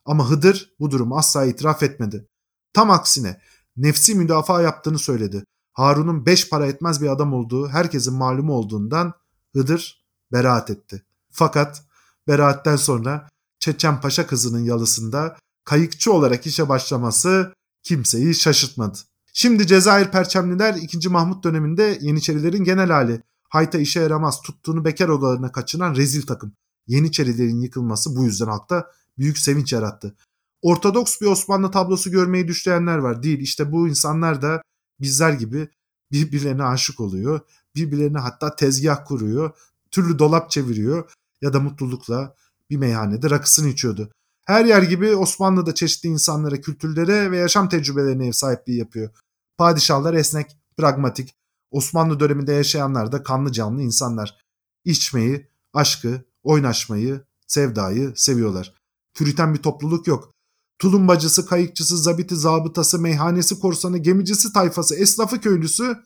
Ama 0.05 0.31
Hıdır 0.31 0.75
bu 0.81 0.91
durumu 0.91 1.19
asla 1.19 1.45
itiraf 1.45 1.83
etmedi. 1.83 2.29
Tam 2.73 2.91
aksine 2.91 3.41
nefsi 3.77 4.15
müdafaa 4.15 4.63
yaptığını 4.63 4.99
söyledi. 4.99 5.45
Harun'un 5.73 6.27
beş 6.27 6.49
para 6.49 6.67
etmez 6.67 7.03
bir 7.03 7.09
adam 7.09 7.33
olduğu 7.33 7.69
herkesin 7.69 8.15
malumu 8.15 8.53
olduğundan 8.53 9.13
Hıdır 9.55 10.05
beraat 10.33 10.71
etti. 10.71 11.03
Fakat 11.31 11.85
beraatten 12.29 12.77
sonra 12.77 13.29
Çeçen 13.59 14.01
Paşa 14.01 14.27
kızının 14.27 14.65
yalısında 14.65 15.37
kayıkçı 15.65 16.13
olarak 16.13 16.47
işe 16.47 16.69
başlaması 16.69 17.55
kimseyi 17.83 18.35
şaşırtmadı. 18.35 18.99
Şimdi 19.37 19.67
Cezayir 19.67 20.11
Perçemliler 20.11 20.75
2. 20.75 21.09
Mahmut 21.09 21.45
döneminde 21.45 21.99
Yeniçerilerin 22.01 22.65
genel 22.65 22.91
hali. 22.91 23.23
Hayta 23.49 23.79
işe 23.79 24.01
yaramaz 24.01 24.41
tuttuğunu 24.43 24.85
bekar 24.85 25.09
odalarına 25.09 25.53
kaçıran 25.53 25.95
rezil 25.95 26.27
takım. 26.27 26.53
Yeniçerilerin 26.87 27.61
yıkılması 27.61 28.17
bu 28.17 28.25
yüzden 28.25 28.47
halkta 28.47 28.91
büyük 29.19 29.39
sevinç 29.39 29.73
yarattı. 29.73 30.17
Ortodoks 30.63 31.21
bir 31.21 31.27
Osmanlı 31.27 31.71
tablosu 31.71 32.11
görmeyi 32.11 32.49
düşleyenler 32.49 32.99
var. 32.99 33.23
Değil 33.23 33.39
işte 33.39 33.73
bu 33.73 33.89
insanlar 33.89 34.43
da 34.43 34.63
bizler 35.01 35.33
gibi 35.33 35.69
birbirlerine 36.13 36.65
aşık 36.65 37.01
oluyor. 37.01 37.41
Birbirlerine 37.77 38.19
hatta 38.19 38.57
tezgah 38.57 39.05
kuruyor. 39.07 39.51
Türlü 39.91 40.19
dolap 40.19 40.51
çeviriyor 40.51 41.13
ya 41.43 41.53
da 41.53 41.61
mutlulukla 41.61 42.35
bir 42.71 42.77
meyhanede 42.77 43.31
rakısını 43.31 43.69
içiyordu. 43.69 44.11
Her 44.45 44.65
yer 44.65 44.83
gibi 44.83 45.17
Osmanlı'da 45.17 45.75
çeşitli 45.75 46.09
insanlara, 46.09 46.61
kültürlere 46.61 47.31
ve 47.31 47.37
yaşam 47.37 47.69
tecrübelerine 47.69 48.27
ev 48.27 48.33
sahipliği 48.33 48.79
yapıyor. 48.79 49.11
Padişahlar 49.59 50.15
esnek, 50.15 50.57
pragmatik. 50.77 51.35
Osmanlı 51.71 52.21
döneminde 52.21 52.53
yaşayanlar 52.53 53.13
da 53.13 53.23
kanlı 53.23 53.53
canlı 53.53 53.83
insanlar. 53.83 54.45
İçmeyi, 54.85 55.49
aşkı, 55.73 56.25
oynaşmayı, 56.43 57.25
sevdayı 57.47 58.13
seviyorlar. 58.17 58.75
Püriten 59.15 59.55
bir 59.55 59.63
topluluk 59.63 60.07
yok. 60.07 60.35
Tulumbacısı, 60.79 61.47
kayıkçısı, 61.47 61.99
zabiti, 61.99 62.37
zabıtası, 62.37 62.99
meyhanesi, 62.99 63.61
korsanı, 63.61 63.99
gemicisi 63.99 64.53
tayfası, 64.53 64.95
esnafı, 64.95 65.41
köylüsü 65.41 65.97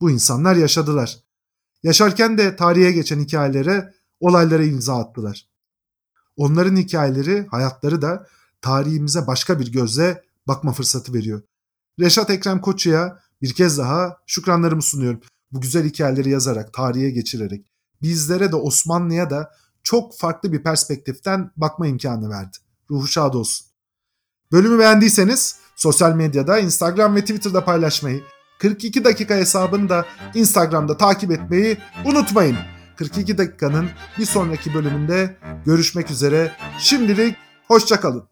bu 0.00 0.10
insanlar 0.10 0.56
yaşadılar. 0.56 1.18
Yaşarken 1.82 2.38
de 2.38 2.56
tarihe 2.56 2.92
geçen 2.92 3.20
hikayelere, 3.20 3.94
olaylara 4.20 4.64
imza 4.64 4.98
attılar. 4.98 5.48
Onların 6.36 6.76
hikayeleri, 6.76 7.46
hayatları 7.50 8.02
da 8.02 8.26
tarihimize 8.60 9.26
başka 9.26 9.60
bir 9.60 9.72
gözle 9.72 10.22
bakma 10.46 10.72
fırsatı 10.72 11.14
veriyor. 11.14 11.42
Reşat 12.00 12.30
Ekrem 12.30 12.60
Koçu'ya 12.60 13.18
bir 13.42 13.54
kez 13.54 13.78
daha 13.78 14.16
şükranlarımı 14.26 14.82
sunuyorum. 14.82 15.20
Bu 15.52 15.60
güzel 15.60 15.84
hikayeleri 15.84 16.30
yazarak, 16.30 16.72
tarihe 16.72 17.10
geçirerek 17.10 17.66
bizlere 18.02 18.52
de 18.52 18.56
Osmanlı'ya 18.56 19.30
da 19.30 19.50
çok 19.82 20.18
farklı 20.18 20.52
bir 20.52 20.62
perspektiften 20.62 21.50
bakma 21.56 21.86
imkanı 21.86 22.30
verdi. 22.30 22.56
Ruhu 22.90 23.06
şad 23.06 23.34
olsun. 23.34 23.66
Bölümü 24.52 24.78
beğendiyseniz 24.78 25.56
sosyal 25.76 26.14
medyada 26.14 26.58
Instagram 26.58 27.16
ve 27.16 27.20
Twitter'da 27.20 27.64
paylaşmayı, 27.64 28.22
42 28.58 29.04
dakika 29.04 29.34
hesabını 29.34 29.88
da 29.88 30.06
Instagram'da 30.34 30.96
takip 30.96 31.30
etmeyi 31.30 31.78
unutmayın. 32.04 32.56
42 32.96 33.38
dakikanın 33.38 33.88
bir 34.18 34.26
sonraki 34.26 34.74
bölümünde 34.74 35.36
görüşmek 35.64 36.10
üzere. 36.10 36.52
Şimdilik 36.78 37.36
hoşçakalın. 37.68 38.28